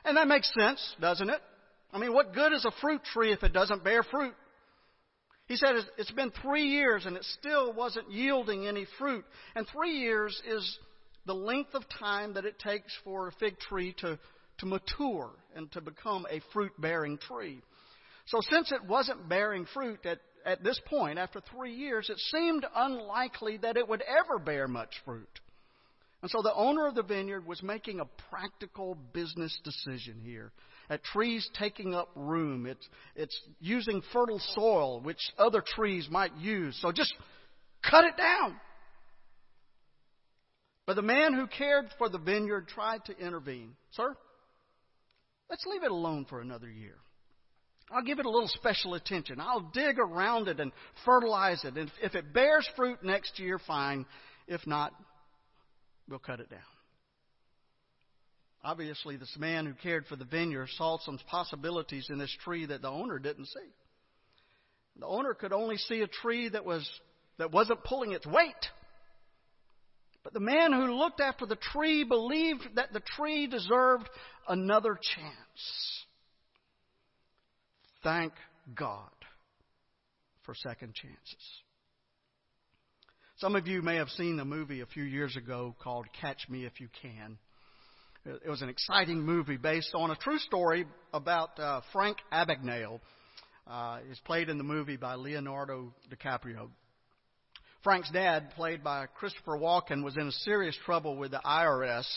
And 0.05 0.15
that 0.15 0.29
makes 0.29 0.49
sense, 0.57 0.95
doesn't 1.01 1.29
it? 1.29 1.41
I 1.91 1.97
mean, 1.97 2.13
what 2.13 2.33
good 2.33 2.53
is 2.53 2.63
a 2.63 2.71
fruit 2.79 3.03
tree 3.03 3.33
if 3.33 3.43
it 3.43 3.51
doesn't 3.51 3.83
bear 3.83 4.03
fruit? 4.03 4.35
He 5.47 5.57
said 5.57 5.75
it's 5.97 6.11
been 6.11 6.31
three 6.41 6.69
years 6.69 7.05
and 7.05 7.17
it 7.17 7.25
still 7.25 7.73
wasn't 7.73 8.09
yielding 8.09 8.65
any 8.65 8.87
fruit. 8.97 9.25
And 9.53 9.67
three 9.67 9.97
years 9.97 10.41
is 10.47 10.79
the 11.27 11.35
length 11.35 11.75
of 11.75 11.83
time 11.99 12.33
that 12.33 12.45
it 12.45 12.57
takes 12.57 12.91
for 13.03 13.27
a 13.27 13.31
fig 13.33 13.59
tree 13.59 13.93
to, 13.99 14.17
to 14.59 14.65
mature 14.65 15.29
and 15.55 15.71
to 15.73 15.81
become 15.81 16.25
a 16.31 16.41
fruit 16.53 16.71
bearing 16.79 17.17
tree. 17.17 17.61
So 18.27 18.39
since 18.49 18.71
it 18.71 18.83
wasn't 18.85 19.29
bearing 19.29 19.67
fruit 19.73 20.05
at, 20.05 20.19
at 20.45 20.63
this 20.63 20.79
point, 20.87 21.19
after 21.19 21.41
three 21.41 21.73
years, 21.73 22.09
it 22.09 22.17
seemed 22.31 22.65
unlikely 22.75 23.57
that 23.57 23.77
it 23.77 23.87
would 23.87 24.01
ever 24.01 24.39
bear 24.39 24.67
much 24.67 24.93
fruit. 25.05 25.29
And 26.21 26.31
so 26.31 26.41
the 26.41 26.53
owner 26.53 26.87
of 26.87 26.95
the 26.95 27.03
vineyard 27.03 27.45
was 27.45 27.61
making 27.61 27.99
a 27.99 28.05
practical 28.29 28.97
business 29.13 29.57
decision 29.63 30.19
here. 30.23 30.51
At 30.89 31.03
trees 31.03 31.47
taking 31.59 31.93
up 31.93 32.09
room, 32.15 32.65
it's, 32.65 32.87
it's 33.15 33.39
using 33.59 34.01
fertile 34.13 34.41
soil 34.55 35.01
which 35.01 35.19
other 35.37 35.61
trees 35.75 36.07
might 36.09 36.35
use. 36.37 36.77
So 36.81 36.91
just 36.91 37.13
cut 37.89 38.05
it 38.05 38.17
down. 38.17 38.55
But 40.87 40.95
the 40.95 41.01
man 41.01 41.33
who 41.33 41.47
cared 41.47 41.89
for 41.97 42.07
the 42.07 42.17
vineyard 42.17 42.69
tried 42.69 43.03
to 43.05 43.19
intervene. 43.19 43.75
Sir, 43.91 44.15
let's 45.49 45.65
leave 45.65 45.83
it 45.83 45.91
alone 45.91 46.25
for 46.29 46.39
another 46.39 46.69
year. 46.69 46.95
I'll 47.91 48.03
give 48.03 48.19
it 48.19 48.25
a 48.25 48.29
little 48.29 48.47
special 48.47 48.95
attention. 48.95 49.39
I'll 49.39 49.69
dig 49.73 49.99
around 49.99 50.47
it 50.47 50.59
and 50.59 50.71
fertilize 51.05 51.63
it. 51.65 51.77
And 51.77 51.91
if 52.01 52.15
it 52.15 52.33
bears 52.33 52.67
fruit 52.75 53.03
next 53.03 53.37
year, 53.37 53.59
fine. 53.59 54.05
If 54.47 54.65
not, 54.65 54.93
we'll 56.09 56.19
cut 56.19 56.39
it 56.39 56.49
down. 56.49 56.59
Obviously, 58.63 59.17
this 59.17 59.35
man 59.37 59.65
who 59.65 59.73
cared 59.73 60.05
for 60.07 60.15
the 60.15 60.25
vineyard 60.25 60.69
saw 60.77 60.97
some 60.99 61.19
possibilities 61.27 62.07
in 62.09 62.17
this 62.17 62.35
tree 62.43 62.65
that 62.65 62.81
the 62.81 62.89
owner 62.89 63.19
didn't 63.19 63.45
see. 63.45 63.69
The 64.99 65.05
owner 65.05 65.33
could 65.33 65.53
only 65.53 65.77
see 65.77 66.01
a 66.01 66.07
tree 66.07 66.49
that 66.49 66.65
was 66.65 66.89
that 67.37 67.51
wasn't 67.51 67.83
pulling 67.83 68.13
its 68.13 68.25
weight. 68.25 68.55
But 70.27 70.33
the 70.33 70.39
man 70.41 70.73
who 70.73 70.93
looked 70.93 71.21
after 71.21 71.45
the 71.45 71.55
tree 71.55 72.03
believed 72.03 72.75
that 72.75 72.91
the 72.91 72.99
tree 72.99 73.47
deserved 73.47 74.09
another 74.45 74.99
chance. 75.01 76.05
Thank 78.03 78.33
God 78.75 79.07
for 80.43 80.53
second 80.53 80.95
chances. 80.95 81.61
Some 83.37 83.55
of 83.55 83.67
you 83.67 83.81
may 83.81 83.95
have 83.95 84.09
seen 84.09 84.35
the 84.35 84.43
movie 84.43 84.81
a 84.81 84.85
few 84.85 85.05
years 85.05 85.37
ago 85.37 85.73
called 85.81 86.07
Catch 86.19 86.49
Me 86.49 86.65
If 86.65 86.81
You 86.81 86.89
Can. 87.01 87.37
It 88.25 88.49
was 88.49 88.61
an 88.61 88.67
exciting 88.67 89.21
movie 89.21 89.55
based 89.55 89.95
on 89.95 90.11
a 90.11 90.15
true 90.17 90.39
story 90.39 90.85
about 91.13 91.57
uh, 91.57 91.79
Frank 91.93 92.17
Abagnale. 92.33 92.99
Uh, 93.65 93.99
is 94.11 94.19
played 94.25 94.49
in 94.49 94.57
the 94.57 94.63
movie 94.65 94.97
by 94.97 95.15
Leonardo 95.15 95.93
DiCaprio. 96.09 96.69
Frank's 97.83 98.09
dad, 98.11 98.51
played 98.55 98.83
by 98.83 99.05
Christopher 99.05 99.57
Walken, 99.57 100.03
was 100.03 100.17
in 100.17 100.31
serious 100.31 100.75
trouble 100.85 101.15
with 101.15 101.31
the 101.31 101.41
IRS. 101.45 102.07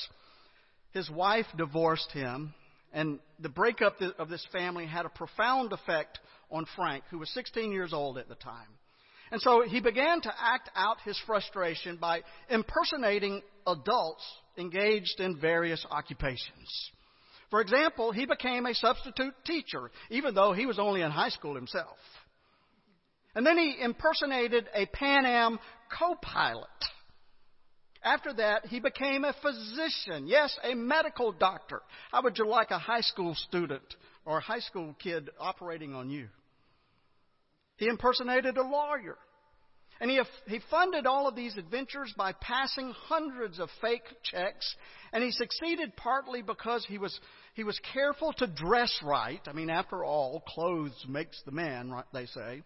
His 0.93 1.09
wife 1.11 1.47
divorced 1.57 2.11
him, 2.13 2.55
and 2.93 3.21
the 3.39 3.49
breakup 3.49 4.01
of 4.19 4.29
this 4.29 4.47
family 4.53 4.87
had 4.87 5.07
a 5.07 5.11
profound 5.11 5.73
effect 5.73 6.19
on 6.51 6.67
Frank, 6.75 7.05
who 7.11 7.19
was 7.19 7.31
16 7.31 7.73
years 7.73 7.93
old 7.93 8.19
at 8.19 8.29
the 8.29 8.35
time. 8.35 8.67
And 9.31 9.41
so 9.41 9.63
he 9.63 9.81
began 9.81 10.21
to 10.23 10.33
act 10.37 10.71
out 10.75 10.97
his 11.05 11.21
frustration 11.25 11.97
by 11.97 12.23
impersonating 12.49 13.43
adults 13.67 14.25
engaged 14.57 15.21
in 15.21 15.39
various 15.39 15.87
occupations. 15.91 16.91
For 17.51 17.61
example, 17.61 18.13
he 18.13 18.27
became 18.27 18.67
a 18.67 18.75
substitute 18.75 19.35
teacher, 19.45 19.91
even 20.09 20.35
though 20.35 20.53
he 20.53 20.67
was 20.67 20.79
only 20.79 21.03
in 21.03 21.11
high 21.11 21.29
school 21.31 21.55
himself. 21.55 21.97
And 23.35 23.47
then 23.47 23.59
he 23.59 23.77
impersonated 23.81 24.69
a 24.75 24.87
Pan 24.87 25.25
Am 25.25 25.59
co 25.97 26.15
pilot. 26.21 26.69
After 28.03 28.33
that, 28.35 28.67
he 28.67 28.81
became 28.81 29.25
a 29.25 29.35
physician. 29.43 30.27
Yes, 30.27 30.57
a 30.65 30.75
medical 30.75 31.33
doctor. 31.33 31.83
How 32.11 32.23
would 32.23 32.39
you 32.39 32.49
like 32.49 32.71
a 32.71 32.79
high 32.79 33.03
school 33.03 33.35
student 33.35 33.83
or 34.25 34.39
a 34.39 34.43
high 34.43 34.61
school 34.61 34.97
kid 34.99 35.29
operating 35.39 35.95
on 35.95 36.09
you? 36.09 36.29
He 37.77 37.87
impersonated 37.87 38.57
a 38.57 38.63
lawyer. 38.63 39.17
And 40.01 40.11
he, 40.11 40.19
he 40.47 40.61
funded 40.71 41.07
all 41.07 41.29
of 41.29 41.37
these 41.37 41.59
adventures 41.59 42.13
by 42.17 42.33
passing 42.33 42.95
hundreds 43.07 43.59
of 43.59 43.69
fake 43.83 44.05
checks. 44.23 44.75
And 45.13 45.23
he 45.23 45.31
succeeded 45.31 45.95
partly 45.95 46.41
because 46.41 46.87
he 46.89 46.97
was, 46.97 47.19
he 47.53 47.65
was 47.65 47.79
careful 47.93 48.33
to 48.35 48.47
dress 48.47 48.99
right. 49.03 49.41
I 49.47 49.53
mean, 49.53 49.69
after 49.69 50.05
all, 50.05 50.43
clothes 50.49 51.05
makes 51.07 51.43
the 51.45 51.53
man, 51.53 51.91
right, 51.91 52.05
they 52.15 52.25
say. 52.27 52.63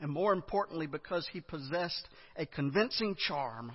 And 0.00 0.10
more 0.10 0.32
importantly, 0.32 0.86
because 0.86 1.26
he 1.32 1.40
possessed 1.40 2.06
a 2.36 2.46
convincing 2.46 3.16
charm, 3.16 3.72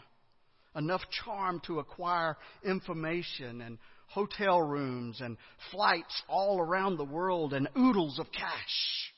enough 0.75 1.01
charm 1.23 1.61
to 1.65 1.79
acquire 1.79 2.37
information 2.63 3.61
and 3.61 3.77
hotel 4.07 4.61
rooms 4.61 5.21
and 5.21 5.37
flights 5.71 6.21
all 6.27 6.59
around 6.59 6.97
the 6.97 7.05
world 7.05 7.53
and 7.53 7.67
oodles 7.77 8.19
of 8.19 8.31
cash. 8.31 9.13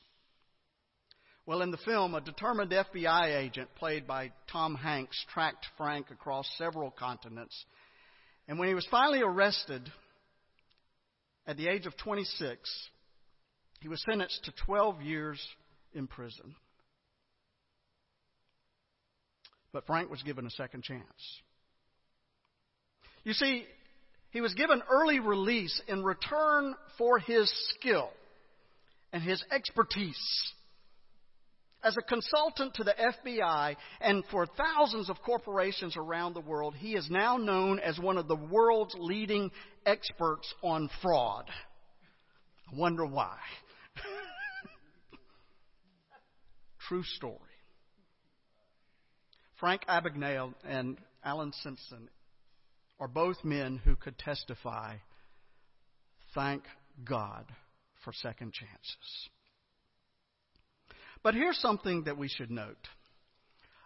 Well, 1.46 1.60
in 1.60 1.70
the 1.70 1.76
film, 1.78 2.14
a 2.14 2.22
determined 2.22 2.70
FBI 2.70 3.36
agent 3.36 3.68
played 3.74 4.06
by 4.06 4.32
Tom 4.50 4.74
Hanks 4.76 5.22
tracked 5.34 5.66
Frank 5.76 6.10
across 6.10 6.48
several 6.56 6.90
continents. 6.90 7.66
And 8.48 8.58
when 8.58 8.68
he 8.68 8.74
was 8.74 8.86
finally 8.90 9.20
arrested 9.20 9.90
at 11.46 11.58
the 11.58 11.68
age 11.68 11.84
of 11.84 11.96
26, 11.98 12.88
he 13.80 13.88
was 13.88 14.02
sentenced 14.08 14.42
to 14.44 14.52
12 14.64 15.02
years 15.02 15.46
in 15.92 16.06
prison. 16.06 16.54
But 19.74 19.86
Frank 19.86 20.08
was 20.08 20.22
given 20.22 20.46
a 20.46 20.50
second 20.50 20.84
chance. 20.84 21.02
You 23.24 23.32
see, 23.32 23.64
he 24.30 24.40
was 24.40 24.54
given 24.54 24.80
early 24.88 25.18
release 25.18 25.82
in 25.88 26.04
return 26.04 26.76
for 26.96 27.18
his 27.18 27.52
skill 27.74 28.10
and 29.12 29.20
his 29.20 29.42
expertise 29.50 30.52
as 31.82 31.96
a 31.96 32.02
consultant 32.02 32.74
to 32.74 32.84
the 32.84 32.94
FBI 32.94 33.74
and 34.00 34.24
for 34.30 34.46
thousands 34.46 35.10
of 35.10 35.20
corporations 35.22 35.96
around 35.96 36.34
the 36.34 36.40
world, 36.40 36.74
he 36.76 36.94
is 36.94 37.10
now 37.10 37.36
known 37.36 37.78
as 37.78 37.98
one 37.98 38.16
of 38.16 38.28
the 38.28 38.36
world's 38.36 38.94
leading 38.98 39.50
experts 39.84 40.54
on 40.62 40.88
fraud. 41.02 41.46
I 42.72 42.76
wonder 42.76 43.04
why. 43.04 43.36
True 46.88 47.02
story. 47.02 47.38
Frank 49.60 49.82
Abagnale 49.88 50.54
and 50.64 50.98
Alan 51.24 51.52
Simpson 51.62 52.08
are 52.98 53.08
both 53.08 53.42
men 53.44 53.80
who 53.84 53.96
could 53.96 54.18
testify, 54.18 54.96
thank 56.34 56.64
God 57.04 57.44
for 58.04 58.12
second 58.12 58.52
chances. 58.52 59.28
But 61.22 61.34
here's 61.34 61.58
something 61.58 62.04
that 62.04 62.18
we 62.18 62.28
should 62.28 62.50
note. 62.50 62.88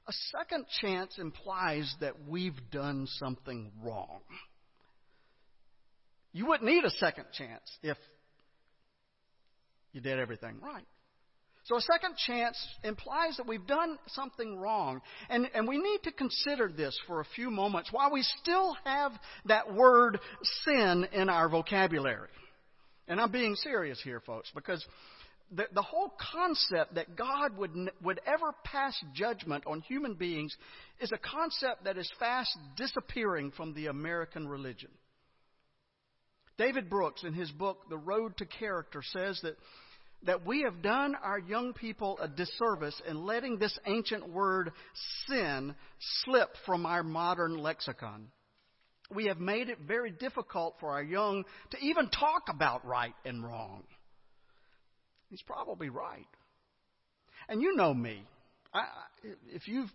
A 0.08 0.12
second 0.32 0.66
chance 0.80 1.18
implies 1.18 1.94
that 2.00 2.14
we've 2.26 2.58
done 2.70 3.06
something 3.18 3.70
wrong. 3.82 4.20
You 6.32 6.46
wouldn't 6.46 6.68
need 6.68 6.84
a 6.84 6.90
second 6.90 7.26
chance 7.32 7.78
if 7.82 7.96
you 9.92 10.00
did 10.00 10.18
everything 10.18 10.60
right. 10.60 10.86
So 11.68 11.76
a 11.76 11.82
second 11.82 12.16
chance 12.16 12.56
implies 12.82 13.36
that 13.36 13.46
we've 13.46 13.66
done 13.66 13.98
something 14.06 14.56
wrong. 14.56 15.02
And, 15.28 15.50
and 15.54 15.68
we 15.68 15.76
need 15.76 16.02
to 16.04 16.12
consider 16.12 16.72
this 16.74 16.98
for 17.06 17.20
a 17.20 17.26
few 17.36 17.50
moments 17.50 17.92
while 17.92 18.10
we 18.10 18.22
still 18.40 18.74
have 18.84 19.12
that 19.44 19.74
word 19.74 20.18
sin 20.64 21.06
in 21.12 21.28
our 21.28 21.50
vocabulary. 21.50 22.30
And 23.06 23.20
I'm 23.20 23.30
being 23.30 23.54
serious 23.54 24.00
here, 24.02 24.20
folks, 24.20 24.50
because 24.54 24.82
the, 25.54 25.66
the 25.74 25.82
whole 25.82 26.14
concept 26.32 26.94
that 26.94 27.16
God 27.16 27.58
would, 27.58 27.72
would 28.02 28.20
ever 28.26 28.54
pass 28.64 28.98
judgment 29.14 29.64
on 29.66 29.82
human 29.82 30.14
beings 30.14 30.56
is 31.00 31.12
a 31.12 31.18
concept 31.18 31.84
that 31.84 31.98
is 31.98 32.10
fast 32.18 32.56
disappearing 32.78 33.52
from 33.54 33.74
the 33.74 33.88
American 33.88 34.48
religion. 34.48 34.90
David 36.56 36.88
Brooks, 36.88 37.24
in 37.24 37.34
his 37.34 37.50
book, 37.50 37.90
The 37.90 37.98
Road 37.98 38.38
to 38.38 38.46
Character, 38.46 39.02
says 39.12 39.38
that, 39.42 39.56
that 40.24 40.44
we 40.44 40.62
have 40.62 40.82
done 40.82 41.14
our 41.22 41.38
young 41.38 41.72
people 41.72 42.18
a 42.20 42.28
disservice 42.28 43.00
in 43.08 43.24
letting 43.24 43.58
this 43.58 43.78
ancient 43.86 44.28
word 44.28 44.72
sin 45.26 45.74
slip 46.24 46.50
from 46.66 46.86
our 46.86 47.02
modern 47.02 47.56
lexicon. 47.56 48.28
We 49.10 49.26
have 49.26 49.38
made 49.38 49.68
it 49.68 49.78
very 49.86 50.10
difficult 50.10 50.76
for 50.80 50.90
our 50.90 51.02
young 51.02 51.44
to 51.70 51.78
even 51.78 52.10
talk 52.10 52.42
about 52.50 52.86
right 52.86 53.14
and 53.24 53.42
wrong. 53.42 53.84
He's 55.30 55.42
probably 55.42 55.88
right. 55.88 56.26
And 57.48 57.62
you 57.62 57.74
know 57.74 57.94
me. 57.94 58.22
I, 58.74 58.84
if 59.54 59.66
you've 59.66 59.90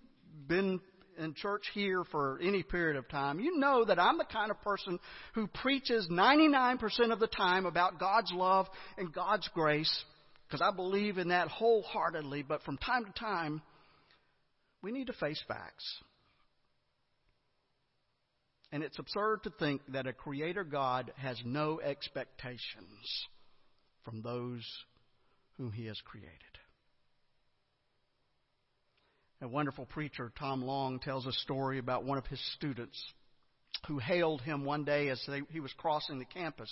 been 0.47 0.79
in 1.17 1.35
church 1.35 1.63
here 1.73 2.03
for 2.05 2.39
any 2.41 2.63
period 2.63 2.97
of 2.97 3.07
time, 3.09 3.39
you 3.39 3.59
know 3.59 3.85
that 3.85 3.99
I'm 3.99 4.17
the 4.17 4.25
kind 4.25 4.49
of 4.49 4.59
person 4.61 4.99
who 5.33 5.47
preaches 5.47 6.07
99% 6.09 7.11
of 7.11 7.19
the 7.19 7.27
time 7.27 7.65
about 7.65 7.99
God's 7.99 8.31
love 8.31 8.67
and 8.97 9.13
God's 9.13 9.47
grace, 9.53 10.03
because 10.47 10.61
I 10.61 10.75
believe 10.75 11.17
in 11.17 11.29
that 11.29 11.47
wholeheartedly. 11.47 12.43
But 12.43 12.63
from 12.63 12.77
time 12.77 13.05
to 13.05 13.11
time, 13.11 13.61
we 14.81 14.91
need 14.91 15.07
to 15.07 15.13
face 15.13 15.41
facts. 15.47 15.85
And 18.71 18.83
it's 18.83 18.97
absurd 18.97 19.43
to 19.43 19.51
think 19.59 19.81
that 19.89 20.07
a 20.07 20.13
creator 20.13 20.63
God 20.63 21.11
has 21.17 21.39
no 21.45 21.79
expectations 21.79 23.27
from 24.03 24.21
those 24.21 24.63
whom 25.57 25.71
he 25.71 25.85
has 25.85 25.99
created. 26.05 26.31
A 29.41 29.47
wonderful 29.47 29.85
preacher, 29.85 30.31
Tom 30.39 30.63
Long, 30.63 30.99
tells 30.99 31.27
a 31.27 31.33
story 31.33 31.77
about 31.77 32.03
one 32.03 32.17
of 32.17 32.25
his 32.25 32.39
students 32.55 32.97
who 33.87 33.99
hailed 33.99 34.41
him 34.41 34.65
one 34.65 34.85
day 34.85 35.09
as 35.09 35.21
they, 35.27 35.41
he 35.51 35.59
was 35.59 35.73
crossing 35.77 36.17
the 36.17 36.25
campus. 36.25 36.71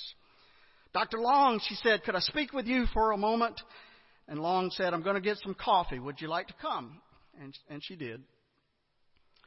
Dr. 0.93 1.19
Long, 1.19 1.61
she 1.67 1.75
said, 1.75 2.03
could 2.03 2.15
I 2.15 2.19
speak 2.19 2.51
with 2.51 2.65
you 2.65 2.85
for 2.93 3.11
a 3.11 3.17
moment? 3.17 3.59
And 4.27 4.39
Long 4.39 4.69
said, 4.71 4.93
I'm 4.93 5.03
going 5.03 5.15
to 5.15 5.21
get 5.21 5.37
some 5.37 5.53
coffee. 5.53 5.99
Would 5.99 6.19
you 6.19 6.27
like 6.27 6.47
to 6.47 6.53
come? 6.61 7.01
And, 7.41 7.57
and 7.69 7.81
she 7.83 7.95
did. 7.95 8.21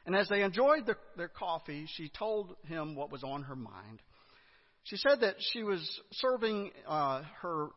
And 0.06 0.14
as 0.14 0.28
they 0.28 0.42
enjoyed 0.42 0.86
the, 0.86 0.96
their 1.16 1.28
coffee, 1.28 1.86
she 1.94 2.10
told 2.10 2.54
him 2.66 2.94
what 2.94 3.10
was 3.10 3.22
on 3.22 3.42
her 3.44 3.56
mind. 3.56 4.00
She 4.84 4.96
said 4.96 5.20
that 5.20 5.36
she 5.38 5.62
was 5.62 5.80
serving 6.12 6.70
uh, 6.86 7.22
her 7.40 7.68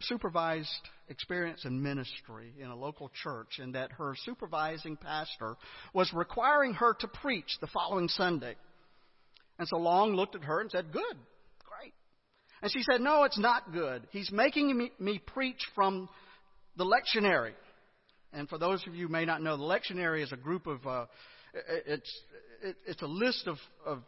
supervised 0.00 0.68
experience 1.08 1.66
in 1.66 1.82
ministry 1.82 2.54
in 2.58 2.68
a 2.68 2.76
local 2.76 3.10
church, 3.22 3.58
and 3.58 3.74
that 3.74 3.92
her 3.92 4.14
supervising 4.24 4.96
pastor 4.96 5.56
was 5.92 6.10
requiring 6.14 6.72
her 6.74 6.94
to 7.00 7.08
preach 7.08 7.58
the 7.60 7.66
following 7.66 8.08
Sunday. 8.08 8.54
And 9.58 9.68
so 9.68 9.76
Long 9.76 10.14
looked 10.14 10.36
at 10.36 10.44
her 10.44 10.60
and 10.60 10.70
said, 10.70 10.90
Good. 10.90 11.18
And 12.64 12.72
she 12.72 12.82
said, 12.82 13.02
No, 13.02 13.24
it's 13.24 13.38
not 13.38 13.74
good. 13.74 14.08
He's 14.10 14.32
making 14.32 14.74
me, 14.74 14.90
me 14.98 15.18
preach 15.18 15.60
from 15.74 16.08
the 16.78 16.84
lectionary. 16.86 17.52
And 18.32 18.48
for 18.48 18.56
those 18.56 18.82
of 18.86 18.94
you 18.94 19.06
who 19.06 19.12
may 19.12 19.26
not 19.26 19.42
know, 19.42 19.58
the 19.58 19.62
lectionary 19.62 20.22
is 20.22 20.32
a 20.32 20.36
group 20.38 20.66
of 20.66 20.86
uh, 20.86 21.04
it's, 21.86 22.10
it's 22.86 23.02
a 23.02 23.06
list 23.06 23.48
of, 23.48 23.58
of 23.84 24.02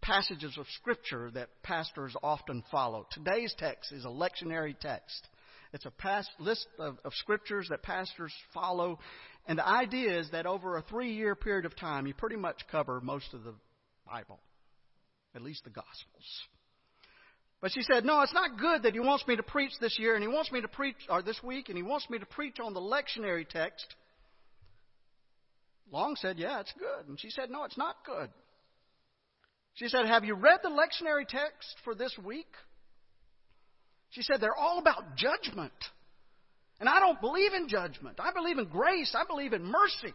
passages 0.00 0.56
of 0.58 0.64
Scripture 0.76 1.30
that 1.34 1.50
pastors 1.62 2.16
often 2.22 2.64
follow. 2.70 3.06
Today's 3.12 3.54
text 3.58 3.92
is 3.92 4.06
a 4.06 4.08
lectionary 4.08 4.74
text. 4.80 5.28
It's 5.74 5.84
a 5.84 5.90
past 5.90 6.30
list 6.38 6.66
of, 6.78 6.96
of 7.04 7.12
Scriptures 7.12 7.66
that 7.68 7.82
pastors 7.82 8.32
follow. 8.54 8.98
And 9.46 9.58
the 9.58 9.68
idea 9.68 10.18
is 10.18 10.30
that 10.30 10.46
over 10.46 10.78
a 10.78 10.82
three 10.82 11.12
year 11.12 11.34
period 11.34 11.66
of 11.66 11.76
time, 11.76 12.06
you 12.06 12.14
pretty 12.14 12.36
much 12.36 12.62
cover 12.72 13.02
most 13.02 13.34
of 13.34 13.44
the 13.44 13.52
Bible, 14.10 14.40
at 15.34 15.42
least 15.42 15.64
the 15.64 15.70
Gospels. 15.70 16.44
But 17.64 17.72
she 17.72 17.80
said, 17.80 18.04
No, 18.04 18.20
it's 18.20 18.34
not 18.34 18.58
good 18.58 18.82
that 18.82 18.92
he 18.92 19.00
wants 19.00 19.26
me 19.26 19.36
to 19.36 19.42
preach 19.42 19.72
this 19.80 19.98
year, 19.98 20.14
and 20.14 20.22
he 20.22 20.28
wants 20.28 20.52
me 20.52 20.60
to 20.60 20.68
preach, 20.68 20.96
or 21.08 21.22
this 21.22 21.42
week, 21.42 21.70
and 21.70 21.78
he 21.78 21.82
wants 21.82 22.10
me 22.10 22.18
to 22.18 22.26
preach 22.26 22.60
on 22.62 22.74
the 22.74 22.80
lectionary 22.80 23.48
text. 23.48 23.86
Long 25.90 26.14
said, 26.16 26.38
Yeah, 26.38 26.60
it's 26.60 26.74
good. 26.78 27.08
And 27.08 27.18
she 27.18 27.30
said, 27.30 27.48
No, 27.48 27.64
it's 27.64 27.78
not 27.78 27.96
good. 28.04 28.28
She 29.76 29.88
said, 29.88 30.04
Have 30.04 30.26
you 30.26 30.34
read 30.34 30.58
the 30.62 30.68
lectionary 30.68 31.26
text 31.26 31.74
for 31.84 31.94
this 31.94 32.14
week? 32.22 32.52
She 34.10 34.20
said, 34.20 34.42
They're 34.42 34.54
all 34.54 34.78
about 34.78 35.16
judgment. 35.16 35.72
And 36.80 36.86
I 36.86 37.00
don't 37.00 37.22
believe 37.22 37.54
in 37.54 37.70
judgment. 37.70 38.20
I 38.20 38.30
believe 38.34 38.58
in 38.58 38.66
grace. 38.66 39.16
I 39.18 39.24
believe 39.26 39.54
in 39.54 39.64
mercy. 39.64 40.12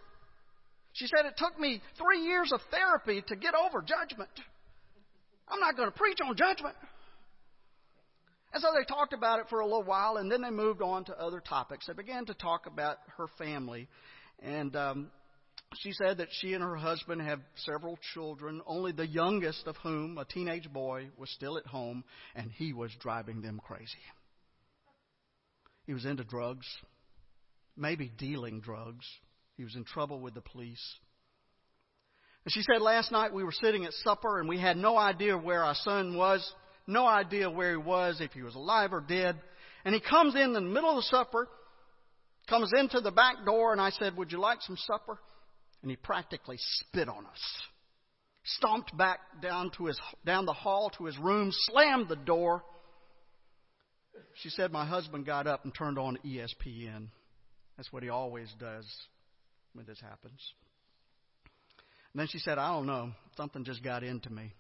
She 0.93 1.07
said, 1.07 1.25
It 1.25 1.33
took 1.35 1.59
me 1.59 1.81
three 1.97 2.27
years 2.27 2.51
of 2.53 2.59
therapy 2.69 3.23
to 3.27 3.35
get 3.35 3.55
over 3.55 3.81
judgment. 3.81 4.29
I'm 5.47 5.59
not 5.59 5.75
going 5.75 5.91
to 5.91 5.97
preach 5.97 6.19
on 6.23 6.35
judgment. 6.35 6.75
And 8.51 8.61
so 8.61 8.69
they 8.75 8.83
talked 8.83 9.13
about 9.13 9.39
it 9.39 9.45
for 9.49 9.59
a 9.59 9.65
little 9.65 9.83
while, 9.83 10.17
and 10.17 10.31
then 10.31 10.41
they 10.41 10.49
moved 10.49 10.81
on 10.81 11.05
to 11.05 11.19
other 11.19 11.39
topics. 11.39 11.85
They 11.85 11.93
began 11.93 12.25
to 12.25 12.33
talk 12.33 12.65
about 12.65 12.97
her 13.17 13.27
family. 13.37 13.87
And 14.41 14.75
um, 14.75 15.11
she 15.77 15.91
said 15.91 16.17
that 16.17 16.29
she 16.31 16.53
and 16.53 16.63
her 16.63 16.75
husband 16.75 17.21
have 17.21 17.39
several 17.55 17.99
children, 18.13 18.61
only 18.65 18.91
the 18.91 19.05
youngest 19.05 19.67
of 19.67 19.75
whom, 19.77 20.17
a 20.17 20.25
teenage 20.25 20.71
boy, 20.71 21.09
was 21.17 21.29
still 21.31 21.57
at 21.57 21.67
home, 21.67 22.03
and 22.35 22.49
he 22.51 22.73
was 22.73 22.91
driving 22.99 23.41
them 23.41 23.61
crazy. 23.63 23.85
He 25.85 25.93
was 25.93 26.05
into 26.05 26.23
drugs, 26.23 26.65
maybe 27.77 28.11
dealing 28.17 28.61
drugs. 28.61 29.05
He 29.57 29.63
was 29.63 29.75
in 29.75 29.83
trouble 29.83 30.19
with 30.19 30.33
the 30.33 30.41
police. 30.41 30.83
And 32.45 32.53
she 32.53 32.61
said 32.61 32.81
last 32.81 33.11
night 33.11 33.33
we 33.33 33.43
were 33.43 33.51
sitting 33.51 33.85
at 33.85 33.93
supper 33.93 34.39
and 34.39 34.47
we 34.47 34.59
had 34.59 34.77
no 34.77 34.97
idea 34.97 35.37
where 35.37 35.63
our 35.63 35.75
son 35.75 36.15
was, 36.15 36.53
no 36.89 37.07
idea 37.07 37.49
where 37.49 37.71
he 37.71 37.77
was, 37.77 38.19
if 38.19 38.31
he 38.33 38.41
was 38.41 38.55
alive 38.55 38.91
or 38.91 39.01
dead. 39.01 39.37
And 39.85 39.95
he 39.95 40.01
comes 40.01 40.35
in 40.35 40.53
the 40.53 40.61
middle 40.61 40.89
of 40.89 40.97
the 40.97 41.03
supper, 41.03 41.47
comes 42.49 42.71
into 42.77 42.99
the 42.99 43.11
back 43.11 43.45
door, 43.45 43.71
and 43.71 43.79
I 43.79 43.91
said, 43.91 44.17
Would 44.17 44.31
you 44.31 44.39
like 44.39 44.61
some 44.61 44.77
supper? 44.77 45.19
and 45.81 45.89
he 45.89 45.97
practically 45.97 46.57
spit 46.57 47.07
on 47.07 47.25
us. 47.25 47.61
Stomped 48.43 48.95
back 48.97 49.19
down 49.41 49.71
to 49.77 49.85
his 49.85 49.99
down 50.25 50.45
the 50.45 50.53
hall 50.53 50.91
to 50.97 51.05
his 51.05 51.17
room, 51.17 51.51
slammed 51.51 52.07
the 52.07 52.15
door. 52.15 52.63
She 54.35 54.49
said 54.49 54.71
my 54.71 54.85
husband 54.85 55.25
got 55.25 55.47
up 55.47 55.63
and 55.65 55.73
turned 55.75 55.99
on 55.99 56.17
ESPN. 56.25 57.07
That's 57.77 57.91
what 57.91 58.03
he 58.03 58.09
always 58.09 58.49
does 58.59 58.85
when 59.73 59.85
this 59.85 59.99
happens. 60.01 60.41
And 62.13 62.19
then 62.19 62.27
she 62.27 62.39
said, 62.39 62.57
I 62.57 62.69
don't 62.73 62.87
know, 62.87 63.11
something 63.37 63.63
just 63.63 63.83
got 63.83 64.03
into 64.03 64.29
me. 64.29 64.53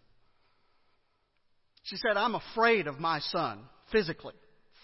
She 1.83 1.97
said, 1.97 2.17
I'm 2.17 2.35
afraid 2.35 2.87
of 2.87 2.99
my 2.99 3.19
son 3.19 3.61
physically 3.91 4.33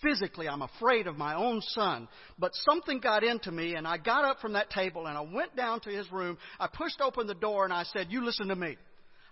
physically, 0.06 0.48
I'm 0.48 0.62
afraid 0.62 1.08
of 1.08 1.18
my 1.18 1.36
own 1.36 1.62
son. 1.62 2.08
But 2.38 2.52
something 2.70 3.00
got 3.00 3.24
into 3.24 3.52
me, 3.52 3.76
and 3.76 3.88
I 3.88 3.98
got 3.98 4.24
up 4.24 4.40
from 4.40 4.54
that 4.54 4.70
table 4.70 5.08
and 5.08 5.18
I 5.18 5.22
went 5.22 5.56
down 5.56 5.82
to 5.82 5.90
his 5.90 6.10
room. 6.12 6.38
I 6.60 6.68
pushed 6.68 7.02
open 7.02 7.28
the 7.28 7.34
door 7.34 7.64
and 7.64 7.74
I 7.74 7.84
said, 7.84 8.08
You 8.10 8.24
listen 8.24 8.48
to 8.50 8.56
me. 8.56 8.78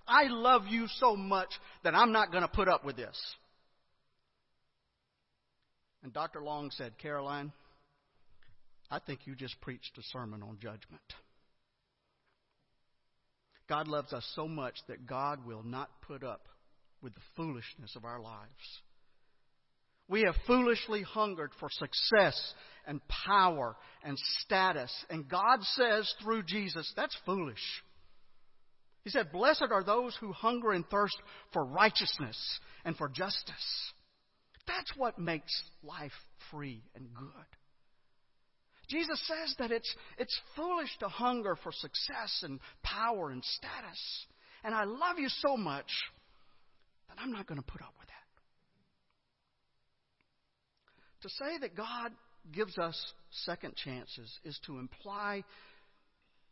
I 0.07 0.23
love 0.27 0.63
you 0.67 0.87
so 0.97 1.15
much 1.15 1.49
that 1.83 1.95
I'm 1.95 2.11
not 2.11 2.31
going 2.31 2.41
to 2.41 2.49
put 2.49 2.67
up 2.67 2.83
with 2.83 2.97
this. 2.97 3.17
And 6.03 6.11
Dr. 6.11 6.41
Long 6.41 6.71
said, 6.71 6.97
Caroline, 7.01 7.53
I 8.91 8.99
think 8.99 9.21
you 9.25 9.35
just 9.35 9.59
preached 9.61 9.97
a 9.97 10.01
sermon 10.11 10.43
on 10.43 10.57
judgment. 10.59 11.01
God 13.69 13.87
loves 13.87 14.11
us 14.11 14.29
so 14.35 14.45
much 14.45 14.75
that 14.89 15.07
God 15.07 15.45
will 15.45 15.63
not 15.63 15.89
put 16.01 16.21
up 16.21 16.47
with 17.03 17.13
the 17.13 17.21
foolishness 17.35 17.95
of 17.95 18.05
our 18.05 18.21
lives. 18.21 18.81
We 20.07 20.21
have 20.21 20.35
foolishly 20.47 21.01
hungered 21.01 21.51
for 21.59 21.69
success 21.69 22.53
and 22.87 23.01
power 23.27 23.75
and 24.03 24.17
status. 24.39 24.91
And 25.09 25.29
God 25.29 25.61
says 25.61 26.11
through 26.23 26.43
Jesus, 26.43 26.91
that's 26.95 27.17
foolish. 27.25 27.61
He 29.03 29.09
said, 29.09 29.31
Blessed 29.31 29.67
are 29.71 29.83
those 29.83 30.15
who 30.19 30.31
hunger 30.31 30.71
and 30.71 30.87
thirst 30.87 31.17
for 31.51 31.65
righteousness 31.65 32.37
and 32.85 32.95
for 32.95 33.09
justice. 33.09 33.93
That's 34.67 34.91
what 34.95 35.19
makes 35.19 35.51
life 35.83 36.11
free 36.51 36.83
and 36.95 37.13
good. 37.13 37.27
Jesus 38.89 39.21
says 39.27 39.55
that 39.59 39.71
it's, 39.71 39.93
it's 40.17 40.39
foolish 40.55 40.89
to 40.99 41.07
hunger 41.07 41.57
for 41.63 41.71
success 41.71 42.43
and 42.43 42.59
power 42.83 43.29
and 43.29 43.43
status. 43.43 44.25
And 44.63 44.75
I 44.75 44.83
love 44.83 45.17
you 45.17 45.29
so 45.29 45.57
much 45.57 45.89
that 47.13 47.21
I'm 47.21 47.31
not 47.31 47.47
going 47.47 47.59
to 47.59 47.65
put 47.65 47.81
up 47.81 47.93
with 47.99 48.07
that. 48.07 48.13
To 51.21 51.29
say 51.29 51.57
that 51.61 51.75
God 51.75 52.11
gives 52.51 52.77
us 52.77 53.13
second 53.45 53.75
chances 53.75 54.29
is 54.43 54.59
to 54.65 54.77
imply 54.77 55.43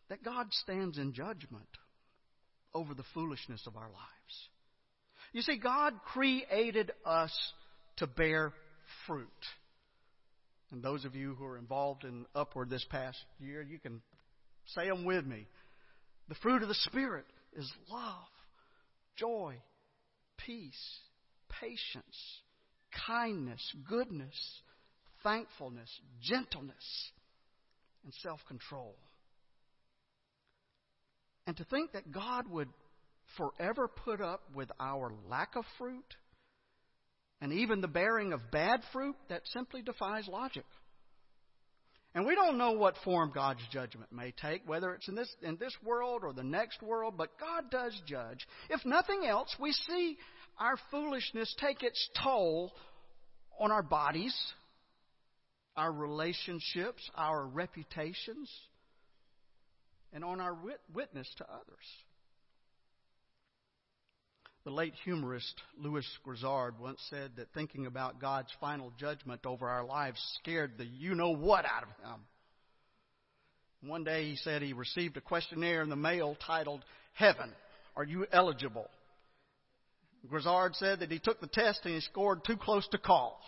that 0.09 0.24
God 0.24 0.47
stands 0.51 0.97
in 0.97 1.14
judgment 1.14 1.68
over 2.74 2.93
the 2.93 3.03
foolishness 3.14 3.64
of 3.68 3.76
our 3.76 3.89
lives. 3.89 4.49
You 5.34 5.41
see, 5.41 5.57
God 5.57 5.93
created 6.14 6.91
us 7.05 7.32
to 7.97 8.07
bear 8.07 8.53
fruit. 9.07 9.28
And 10.72 10.82
those 10.82 11.03
of 11.03 11.16
you 11.16 11.36
who 11.36 11.45
are 11.45 11.57
involved 11.57 12.05
in 12.05 12.26
Upward 12.34 12.70
this 12.70 12.86
past 12.89 13.18
year, 13.39 13.62
you 13.62 13.78
can 13.78 14.01
say 14.68 14.88
them 14.88 15.03
with 15.03 15.26
me. 15.26 15.47
The 16.30 16.36
fruit 16.36 16.62
of 16.62 16.70
the 16.70 16.76
Spirit 16.76 17.26
is 17.57 17.70
love, 17.89 18.28
joy, 19.18 19.57
peace, 20.46 21.00
patience, 21.60 22.42
kindness, 23.08 23.62
goodness, 23.88 24.36
thankfulness, 25.24 25.89
gentleness, 26.22 27.12
and 28.04 28.14
self 28.22 28.39
control. 28.48 28.96
And 31.48 31.58
to 31.58 31.64
think 31.66 31.94
that 31.94 32.12
God 32.12 32.48
would 32.50 32.70
forever 33.38 33.88
put 33.88 34.22
up 34.22 34.42
with 34.54 34.70
our 34.80 35.12
lack 35.28 35.56
of 35.56 35.66
fruit 35.78 36.16
and 37.42 37.52
even 37.52 37.82
the 37.82 37.88
bearing 37.88 38.34
of 38.34 38.52
bad 38.52 38.82
fruit, 38.94 39.16
that 39.30 39.42
simply 39.48 39.82
defies 39.82 40.28
logic. 40.28 40.66
And 42.14 42.26
we 42.26 42.36
don't 42.36 42.57
know 42.57 42.74
what 42.74 42.95
form 43.05 43.32
God's 43.34 43.62
judgment 43.72 44.12
may 44.12 44.34
take, 44.41 44.68
whether 44.68 44.93
it's 44.93 45.07
in 45.07 45.16
this, 45.16 45.34
in 45.41 45.55
this 45.55 45.76
world 45.84 46.24
or 46.24 46.34
the 46.34 46.43
next 46.43 46.82
world, 46.82 47.14
but 47.18 47.39
God 47.39 47.72
does 47.72 47.93
judge. 48.05 48.45
If 48.70 48.86
nothing 48.86 49.26
else, 49.26 49.55
we 49.59 49.72
see 49.72 50.18
our 50.59 50.76
foolishness 50.91 51.55
take 51.59 51.84
its 51.84 52.09
toll 52.22 52.74
on 53.57 53.72
our 53.72 53.84
bodies, 53.84 54.36
our 55.78 55.91
relationships, 55.91 57.09
our 57.16 57.45
reputations, 57.45 58.51
and 60.12 60.26
on 60.26 60.41
our 60.41 60.53
wit- 60.53 60.82
witness 60.93 61.34
to 61.38 61.45
others. 61.45 61.86
The 64.64 64.72
late 64.72 64.93
humorist 65.03 65.59
Lewis 65.80 66.05
Grizzard 66.24 66.80
once 66.80 67.01
said 67.09 67.32
that 67.38 67.51
thinking 67.53 67.88
about 67.88 68.22
God's 68.22 68.51
final 68.59 68.91
judgment 68.99 69.45
over 69.45 69.68
our 69.68 69.84
lives 69.84 70.22
scared 70.39 70.74
the 70.78 70.86
you 70.86 71.16
know 71.16 71.32
what 71.32 71.66
out 71.66 71.84
of 71.84 71.89
him. 71.89 72.22
One 73.89 74.03
day 74.03 74.30
he 74.30 74.36
said 74.36 74.62
he 74.62 74.74
received 74.74 75.18
a 75.18 75.22
questionnaire 75.22 75.82
in 75.82 75.89
the 75.89 75.95
mail 75.95 76.38
titled, 76.45 76.86
Heaven, 77.14 77.51
are 77.95 78.03
you 78.03 78.28
eligible? 78.32 78.88
Grizzard 80.30 80.76
said 80.76 80.99
that 80.99 81.09
he 81.12 81.18
took 81.18 81.41
the 81.41 81.47
test 81.47 81.82
and 81.86 81.95
he 81.95 82.01
scored 82.01 82.45
too 82.45 82.57
close 82.57 82.88
to 82.89 82.99
call. 82.99 83.41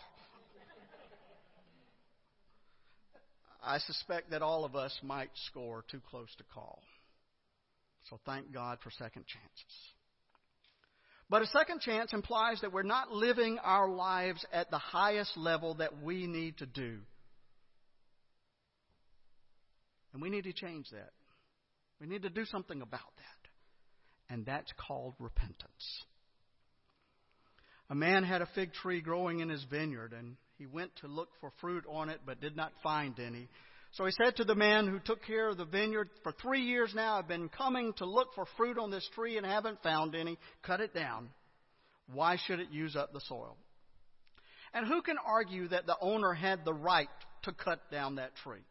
I 3.63 3.77
suspect 3.77 4.31
that 4.31 4.41
all 4.41 4.65
of 4.65 4.75
us 4.75 4.97
might 5.03 5.29
score 5.47 5.85
too 5.89 6.01
close 6.09 6.33
to 6.37 6.43
call. 6.53 6.81
So 8.09 8.19
thank 8.25 8.51
God 8.51 8.79
for 8.83 8.89
second 8.89 9.25
chances. 9.27 9.92
But 11.33 11.41
a 11.41 11.47
second 11.47 11.81
chance 11.81 12.13
implies 12.13 12.61
that 12.61 12.71
we're 12.71 12.83
not 12.83 13.11
living 13.11 13.57
our 13.63 13.89
lives 13.89 14.45
at 14.53 14.69
the 14.69 14.77
highest 14.77 15.35
level 15.35 15.73
that 15.79 16.03
we 16.03 16.27
need 16.27 16.59
to 16.59 16.67
do. 16.67 16.99
And 20.13 20.21
we 20.21 20.29
need 20.29 20.43
to 20.43 20.53
change 20.53 20.91
that. 20.91 21.09
We 21.99 22.05
need 22.05 22.21
to 22.21 22.29
do 22.29 22.45
something 22.45 22.83
about 22.83 22.99
that. 23.17 24.31
And 24.31 24.45
that's 24.45 24.71
called 24.77 25.15
repentance. 25.17 26.05
A 27.89 27.95
man 27.95 28.23
had 28.23 28.43
a 28.43 28.49
fig 28.53 28.71
tree 28.73 29.01
growing 29.01 29.39
in 29.39 29.49
his 29.49 29.63
vineyard, 29.71 30.13
and 30.13 30.35
he 30.59 30.67
went 30.67 30.91
to 30.97 31.07
look 31.07 31.29
for 31.41 31.51
fruit 31.59 31.83
on 31.89 32.09
it, 32.09 32.19
but 32.27 32.41
did 32.41 32.55
not 32.55 32.73
find 32.83 33.19
any. 33.19 33.49
So 33.93 34.05
he 34.05 34.11
said 34.11 34.37
to 34.37 34.43
the 34.43 34.55
man 34.55 34.87
who 34.87 34.99
took 34.99 35.23
care 35.23 35.49
of 35.49 35.57
the 35.57 35.65
vineyard, 35.65 36.09
For 36.23 36.31
three 36.31 36.61
years 36.61 36.93
now 36.95 37.17
I've 37.17 37.27
been 37.27 37.49
coming 37.49 37.93
to 37.97 38.05
look 38.05 38.33
for 38.33 38.45
fruit 38.57 38.79
on 38.79 38.89
this 38.89 39.07
tree 39.13 39.37
and 39.37 39.45
haven't 39.45 39.83
found 39.83 40.15
any. 40.15 40.39
Cut 40.63 40.81
it 40.81 40.95
down. 40.95 41.29
Why 42.11 42.37
should 42.43 42.59
it 42.59 42.71
use 42.71 42.95
up 42.95 43.13
the 43.13 43.21
soil? 43.21 43.55
And 44.73 44.87
who 44.87 45.03
can 45.03 45.17
argue 45.23 45.67
that 45.67 45.85
the 45.85 45.95
owner 46.01 46.33
had 46.33 46.65
the 46.65 46.73
right 46.73 47.07
to 47.43 47.51
cut 47.51 47.91
down 47.91 48.15
that 48.15 48.35
tree? 48.37 48.65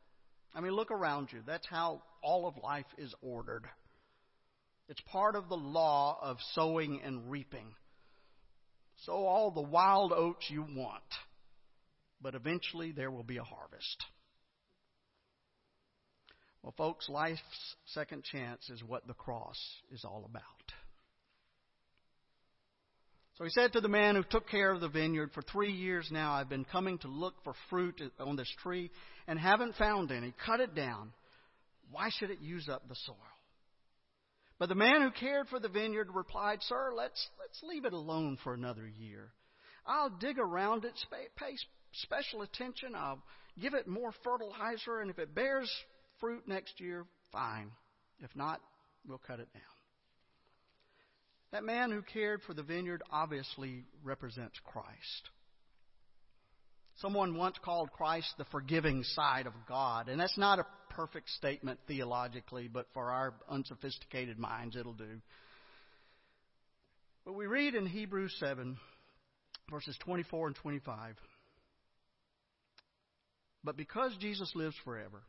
I 0.54 0.60
mean, 0.60 0.72
look 0.72 0.90
around 0.90 1.28
you. 1.32 1.40
That's 1.46 1.66
how 1.68 2.02
all 2.20 2.48
of 2.48 2.56
life 2.60 2.86
is 2.98 3.14
ordered. 3.22 3.64
It's 4.88 5.00
part 5.12 5.36
of 5.36 5.48
the 5.48 5.56
law 5.56 6.18
of 6.20 6.38
sowing 6.54 7.00
and 7.04 7.30
reaping. 7.30 7.74
Sow 9.06 9.24
all 9.24 9.52
the 9.52 9.62
wild 9.62 10.12
oats 10.12 10.50
you 10.50 10.62
want, 10.62 11.02
but 12.20 12.34
eventually 12.34 12.90
there 12.90 13.10
will 13.10 13.22
be 13.22 13.36
a 13.36 13.44
harvest. 13.44 14.04
Well, 16.62 16.74
folks, 16.76 17.08
life's 17.08 17.40
second 17.86 18.22
chance 18.24 18.70
is 18.70 18.82
what 18.84 19.06
the 19.06 19.14
cross 19.14 19.58
is 19.90 20.04
all 20.04 20.24
about. 20.28 20.42
So 23.34 23.44
he 23.44 23.50
said 23.50 23.72
to 23.72 23.80
the 23.80 23.88
man 23.88 24.14
who 24.14 24.22
took 24.22 24.48
care 24.48 24.70
of 24.70 24.80
the 24.80 24.88
vineyard, 24.88 25.30
For 25.32 25.42
three 25.42 25.72
years 25.72 26.08
now 26.12 26.34
I've 26.34 26.48
been 26.48 26.64
coming 26.64 26.98
to 26.98 27.08
look 27.08 27.34
for 27.42 27.54
fruit 27.70 28.00
on 28.20 28.36
this 28.36 28.52
tree 28.62 28.90
and 29.26 29.38
haven't 29.38 29.74
found 29.76 30.12
any. 30.12 30.34
Cut 30.46 30.60
it 30.60 30.74
down. 30.74 31.12
Why 31.90 32.10
should 32.10 32.30
it 32.30 32.40
use 32.40 32.68
up 32.68 32.88
the 32.88 32.94
soil? 33.06 33.16
But 34.58 34.68
the 34.68 34.74
man 34.76 35.02
who 35.02 35.10
cared 35.10 35.48
for 35.48 35.58
the 35.58 35.68
vineyard 35.68 36.08
replied, 36.14 36.58
Sir, 36.62 36.92
let's, 36.94 37.26
let's 37.40 37.60
leave 37.64 37.84
it 37.84 37.92
alone 37.92 38.38
for 38.44 38.54
another 38.54 38.86
year. 38.86 39.32
I'll 39.84 40.10
dig 40.10 40.38
around 40.38 40.84
it, 40.84 40.92
pay 41.36 41.56
special 41.94 42.42
attention. 42.42 42.94
I'll 42.94 43.20
give 43.60 43.74
it 43.74 43.88
more 43.88 44.12
fertilizer, 44.22 45.00
and 45.00 45.10
if 45.10 45.18
it 45.18 45.34
bears 45.34 45.68
fruit 46.22 46.46
next 46.46 46.80
year, 46.80 47.04
fine. 47.32 47.72
If 48.20 48.30
not, 48.36 48.60
we'll 49.06 49.18
cut 49.18 49.40
it 49.40 49.52
down. 49.52 49.62
That 51.50 51.64
man 51.64 51.90
who 51.90 52.00
cared 52.00 52.40
for 52.46 52.54
the 52.54 52.62
vineyard 52.62 53.02
obviously 53.10 53.84
represents 54.04 54.58
Christ. 54.64 55.30
Someone 56.98 57.36
once 57.36 57.56
called 57.62 57.90
Christ 57.90 58.32
the 58.38 58.44
forgiving 58.46 59.02
side 59.02 59.46
of 59.48 59.52
God, 59.68 60.08
and 60.08 60.20
that's 60.20 60.38
not 60.38 60.60
a 60.60 60.66
perfect 60.90 61.28
statement 61.30 61.80
theologically, 61.88 62.68
but 62.68 62.86
for 62.94 63.10
our 63.10 63.34
unsophisticated 63.50 64.38
minds, 64.38 64.76
it'll 64.76 64.92
do. 64.92 65.20
But 67.24 67.34
we 67.34 67.46
read 67.46 67.74
in 67.74 67.86
Hebrews 67.86 68.36
7, 68.38 68.76
verses 69.70 69.96
24 70.04 70.48
and 70.48 70.56
25. 70.56 71.16
But 73.64 73.76
because 73.76 74.14
Jesus 74.20 74.52
lives 74.54 74.76
forever, 74.84 75.22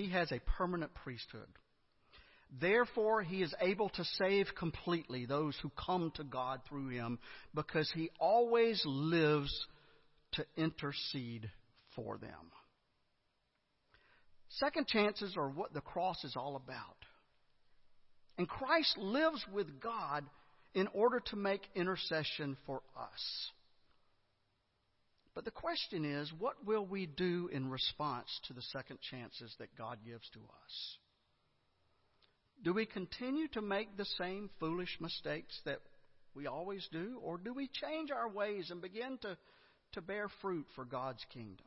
he 0.00 0.10
has 0.10 0.32
a 0.32 0.40
permanent 0.56 0.92
priesthood. 0.94 1.48
Therefore, 2.60 3.22
he 3.22 3.42
is 3.42 3.54
able 3.60 3.90
to 3.90 4.04
save 4.04 4.48
completely 4.58 5.26
those 5.26 5.56
who 5.62 5.70
come 5.70 6.12
to 6.16 6.24
God 6.24 6.60
through 6.68 6.88
him 6.88 7.18
because 7.54 7.90
he 7.94 8.10
always 8.18 8.82
lives 8.84 9.54
to 10.32 10.44
intercede 10.56 11.50
for 11.94 12.18
them. 12.18 12.50
Second 14.48 14.88
chances 14.88 15.36
are 15.36 15.48
what 15.48 15.72
the 15.74 15.80
cross 15.80 16.24
is 16.24 16.34
all 16.36 16.56
about. 16.56 16.96
And 18.36 18.48
Christ 18.48 18.96
lives 18.98 19.44
with 19.52 19.80
God 19.80 20.24
in 20.74 20.88
order 20.88 21.20
to 21.26 21.36
make 21.36 21.62
intercession 21.76 22.56
for 22.66 22.82
us. 22.98 23.50
But 25.34 25.44
the 25.44 25.50
question 25.50 26.04
is, 26.04 26.32
what 26.38 26.64
will 26.66 26.84
we 26.84 27.06
do 27.06 27.48
in 27.52 27.70
response 27.70 28.28
to 28.48 28.52
the 28.52 28.62
second 28.62 28.98
chances 29.10 29.54
that 29.58 29.76
God 29.76 29.98
gives 30.04 30.28
to 30.30 30.40
us? 30.40 30.98
Do 32.62 32.74
we 32.74 32.84
continue 32.84 33.48
to 33.48 33.62
make 33.62 33.96
the 33.96 34.04
same 34.18 34.50
foolish 34.58 34.98
mistakes 35.00 35.58
that 35.64 35.80
we 36.34 36.46
always 36.46 36.86
do? 36.92 37.18
Or 37.22 37.38
do 37.38 37.54
we 37.54 37.68
change 37.72 38.10
our 38.10 38.28
ways 38.28 38.70
and 38.70 38.82
begin 38.82 39.18
to, 39.22 39.36
to 39.92 40.02
bear 40.02 40.28
fruit 40.42 40.66
for 40.74 40.84
God's 40.84 41.24
kingdom? 41.32 41.66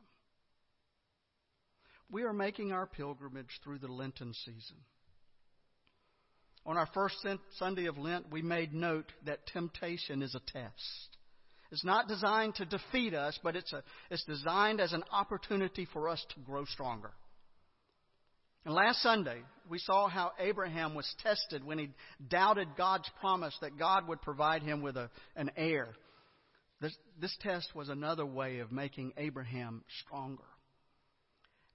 We 2.10 2.22
are 2.22 2.32
making 2.32 2.70
our 2.70 2.86
pilgrimage 2.86 3.60
through 3.64 3.78
the 3.78 3.88
Lenten 3.88 4.34
season. 4.44 4.76
On 6.66 6.76
our 6.76 6.88
first 6.94 7.16
Sunday 7.58 7.86
of 7.86 7.98
Lent, 7.98 8.30
we 8.30 8.40
made 8.40 8.72
note 8.72 9.10
that 9.26 9.46
temptation 9.46 10.22
is 10.22 10.34
a 10.34 10.52
test. 10.52 11.16
It's 11.74 11.84
not 11.84 12.06
designed 12.06 12.54
to 12.54 12.64
defeat 12.64 13.14
us, 13.14 13.36
but 13.42 13.56
it's, 13.56 13.72
a, 13.72 13.82
it's 14.08 14.22
designed 14.26 14.80
as 14.80 14.92
an 14.92 15.02
opportunity 15.10 15.88
for 15.92 16.08
us 16.08 16.24
to 16.32 16.40
grow 16.40 16.64
stronger. 16.66 17.10
And 18.64 18.72
last 18.72 19.02
Sunday, 19.02 19.40
we 19.68 19.80
saw 19.80 20.06
how 20.06 20.30
Abraham 20.38 20.94
was 20.94 21.12
tested 21.20 21.64
when 21.64 21.80
he 21.80 21.90
doubted 22.28 22.68
God's 22.76 23.10
promise 23.18 23.58
that 23.60 23.76
God 23.76 24.06
would 24.06 24.22
provide 24.22 24.62
him 24.62 24.82
with 24.82 24.96
a, 24.96 25.10
an 25.34 25.50
heir. 25.56 25.88
This, 26.80 26.96
this 27.20 27.36
test 27.40 27.74
was 27.74 27.88
another 27.88 28.24
way 28.24 28.60
of 28.60 28.70
making 28.70 29.12
Abraham 29.16 29.82
stronger. 30.06 30.44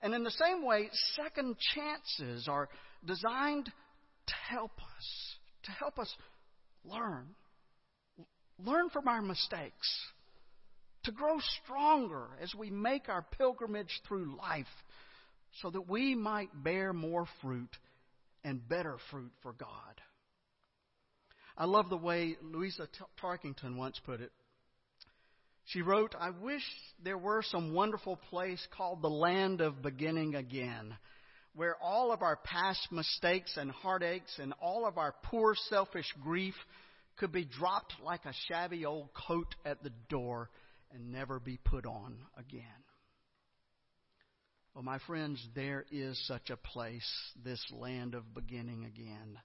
And 0.01 0.13
in 0.13 0.23
the 0.23 0.31
same 0.31 0.65
way, 0.65 0.89
second 1.17 1.57
chances 1.75 2.47
are 2.47 2.69
designed 3.05 3.65
to 3.65 4.33
help 4.49 4.71
us, 4.77 5.35
to 5.63 5.71
help 5.71 5.99
us 5.99 6.15
learn. 6.85 7.25
Learn 8.65 8.89
from 8.89 9.07
our 9.07 9.21
mistakes, 9.21 9.89
to 11.03 11.11
grow 11.11 11.37
stronger 11.63 12.27
as 12.41 12.53
we 12.53 12.69
make 12.69 13.07
our 13.07 13.25
pilgrimage 13.37 14.01
through 14.07 14.37
life 14.37 14.67
so 15.61 15.69
that 15.69 15.89
we 15.89 16.13
might 16.13 16.49
bear 16.63 16.91
more 16.93 17.25
fruit 17.41 17.69
and 18.43 18.67
better 18.67 18.97
fruit 19.09 19.31
for 19.41 19.53
God. 19.53 20.01
I 21.57 21.65
love 21.65 21.89
the 21.89 21.97
way 21.97 22.37
Louisa 22.41 22.87
Tarkington 23.21 23.77
once 23.77 23.99
put 24.05 24.21
it. 24.21 24.31
She 25.65 25.81
wrote, 25.81 26.15
I 26.19 26.31
wish 26.31 26.63
there 27.03 27.17
were 27.17 27.43
some 27.43 27.73
wonderful 27.73 28.15
place 28.29 28.65
called 28.75 29.01
the 29.01 29.09
land 29.09 29.61
of 29.61 29.81
beginning 29.81 30.35
again, 30.35 30.95
where 31.55 31.75
all 31.81 32.11
of 32.11 32.21
our 32.21 32.37
past 32.37 32.91
mistakes 32.91 33.55
and 33.57 33.71
heartaches 33.71 34.37
and 34.39 34.53
all 34.61 34.87
of 34.87 34.97
our 34.97 35.13
poor 35.23 35.53
selfish 35.69 36.11
grief 36.23 36.55
could 37.19 37.31
be 37.31 37.45
dropped 37.45 37.93
like 38.03 38.25
a 38.25 38.33
shabby 38.47 38.85
old 38.85 39.09
coat 39.27 39.53
at 39.65 39.83
the 39.83 39.91
door 40.09 40.49
and 40.91 41.11
never 41.11 41.39
be 41.39 41.59
put 41.63 41.85
on 41.85 42.17
again. 42.37 42.63
Well, 44.73 44.83
my 44.83 44.99
friends, 45.07 45.45
there 45.55 45.85
is 45.91 46.19
such 46.27 46.49
a 46.49 46.57
place, 46.57 47.09
this 47.43 47.63
land 47.71 48.15
of 48.15 48.33
beginning 48.33 48.85
again. 48.85 49.37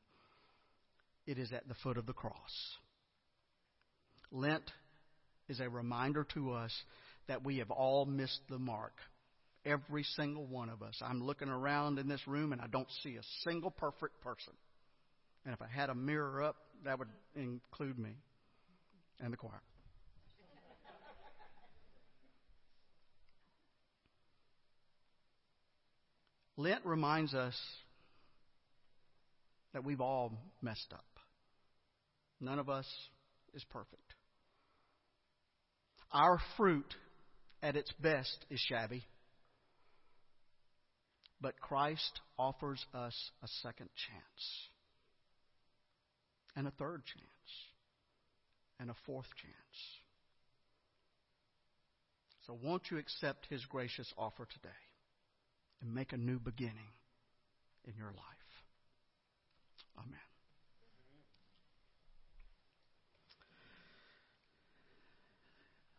It 1.27 1.39
is 1.39 1.53
at 1.53 1.67
the 1.69 1.75
foot 1.83 1.99
of 1.99 2.07
the 2.07 2.13
cross. 2.13 2.35
Lent 4.31 4.71
is 5.49 5.61
a 5.61 5.69
reminder 5.69 6.27
to 6.35 6.53
us 6.53 6.73
that 7.27 7.45
we 7.45 7.59
have 7.59 7.71
all 7.71 8.05
missed 8.05 8.41
the 8.49 8.59
mark 8.59 8.93
Every 9.67 10.03
single 10.03 10.45
one 10.45 10.69
of 10.69 10.83
us. 10.83 11.01
I'm 11.01 11.25
looking 11.25 11.49
around 11.49 11.99
in 11.99 12.07
this 12.07 12.21
room 12.27 12.53
and 12.53 12.61
I 12.61 12.67
don't 12.67 12.89
see 13.03 13.17
a 13.17 13.23
single 13.45 13.71
perfect 13.71 14.21
person. 14.21 14.53
And 15.47 15.55
if 15.55 15.63
I 15.63 15.67
had 15.67 15.89
a 15.89 15.95
mirror 15.95 16.43
up, 16.43 16.57
that 16.85 16.99
would 16.99 17.09
include 17.35 17.99
me 17.99 18.11
and 19.21 19.33
the 19.33 19.37
choir. 19.37 19.63
Lent 26.57 26.85
reminds 26.85 27.35
us 27.35 27.59
that 29.73 29.85
we've 29.85 30.01
all 30.01 30.33
messed 30.63 30.93
up. 30.93 31.05
None 32.41 32.59
of 32.59 32.69
us 32.71 32.87
is 33.55 33.65
perfect. 33.71 34.15
Our 36.13 36.39
fruit 36.57 36.95
at 37.61 37.77
its 37.77 37.91
best 38.01 38.45
is 38.51 38.61
shabby. 38.61 39.03
But 41.41 41.59
Christ 41.61 42.21
offers 42.39 42.85
us 42.95 43.15
a 43.43 43.49
second 43.63 43.91
chance, 44.07 44.69
and 46.57 46.67
a 46.67 46.71
third 46.73 47.03
chance, 47.05 47.51
and 48.81 48.91
a 48.91 48.95
fourth 49.07 49.29
chance. 49.37 49.79
So, 52.47 52.59
won't 52.63 52.91
you 52.91 52.99
accept 52.99 53.47
his 53.49 53.65
gracious 53.65 54.13
offer 54.19 54.47
today 54.47 54.69
and 55.81 55.95
make 55.95 56.13
a 56.13 56.17
new 56.17 56.39
beginning 56.39 56.93
in 57.87 57.95
your 57.97 58.09
life? 58.09 58.45
Amen. 59.99 60.19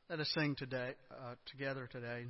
Let 0.10 0.20
us 0.20 0.32
sing 0.38 0.56
today 0.56 0.94
uh, 1.12 1.34
together 1.48 1.90
today. 1.92 2.26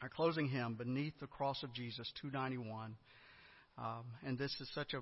Our 0.00 0.08
closing 0.08 0.48
hymn, 0.48 0.74
Beneath 0.74 1.18
the 1.20 1.26
Cross 1.26 1.64
of 1.64 1.74
Jesus, 1.74 2.10
291. 2.22 2.96
Um, 3.76 4.04
and 4.24 4.38
this 4.38 4.54
is 4.60 4.70
such 4.74 4.94
a 4.94 5.00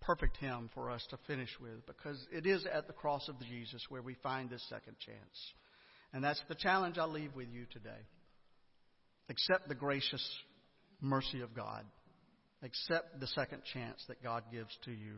perfect 0.00 0.36
hymn 0.38 0.70
for 0.74 0.90
us 0.90 1.06
to 1.10 1.18
finish 1.26 1.50
with 1.60 1.84
because 1.86 2.18
it 2.32 2.46
is 2.46 2.66
at 2.72 2.86
the 2.86 2.92
cross 2.92 3.28
of 3.28 3.38
Jesus 3.40 3.84
where 3.88 4.02
we 4.02 4.14
find 4.22 4.50
this 4.50 4.64
second 4.68 4.96
chance. 5.04 5.52
And 6.12 6.24
that's 6.24 6.42
the 6.48 6.54
challenge 6.54 6.98
I 6.98 7.04
leave 7.04 7.34
with 7.34 7.48
you 7.52 7.66
today. 7.72 8.06
Accept 9.28 9.68
the 9.68 9.74
gracious 9.74 10.26
mercy 11.00 11.42
of 11.42 11.54
God. 11.54 11.84
Accept 12.62 13.20
the 13.20 13.26
second 13.28 13.62
chance 13.72 14.02
that 14.08 14.22
God 14.22 14.44
gives 14.50 14.76
to 14.84 14.90
you. 14.90 15.16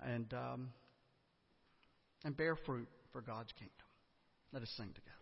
And, 0.00 0.32
um, 0.34 0.70
and 2.24 2.36
bear 2.36 2.56
fruit 2.66 2.88
for 3.12 3.22
God's 3.22 3.52
kingdom. 3.52 3.74
Let 4.52 4.62
us 4.62 4.72
sing 4.76 4.88
together. 4.88 5.13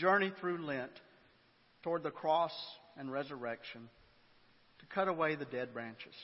Journey 0.00 0.32
through 0.40 0.64
Lent 0.64 0.92
toward 1.82 2.02
the 2.02 2.10
cross 2.10 2.52
and 2.96 3.12
resurrection 3.12 3.88
to 4.78 4.86
cut 4.86 5.08
away 5.08 5.34
the 5.34 5.44
dead 5.44 5.74
branches, 5.74 6.14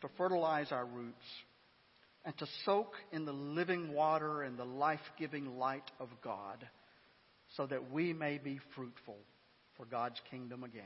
to 0.00 0.08
fertilize 0.16 0.72
our 0.72 0.86
roots, 0.86 1.24
and 2.24 2.36
to 2.38 2.46
soak 2.64 2.94
in 3.12 3.26
the 3.26 3.32
living 3.32 3.92
water 3.92 4.42
and 4.42 4.58
the 4.58 4.64
life 4.64 5.00
giving 5.18 5.58
light 5.58 5.90
of 6.00 6.08
God 6.22 6.66
so 7.56 7.66
that 7.66 7.90
we 7.92 8.12
may 8.12 8.38
be 8.38 8.58
fruitful 8.74 9.18
for 9.76 9.84
God's 9.84 10.20
kingdom 10.30 10.64
again. 10.64 10.84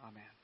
Amen. 0.00 0.41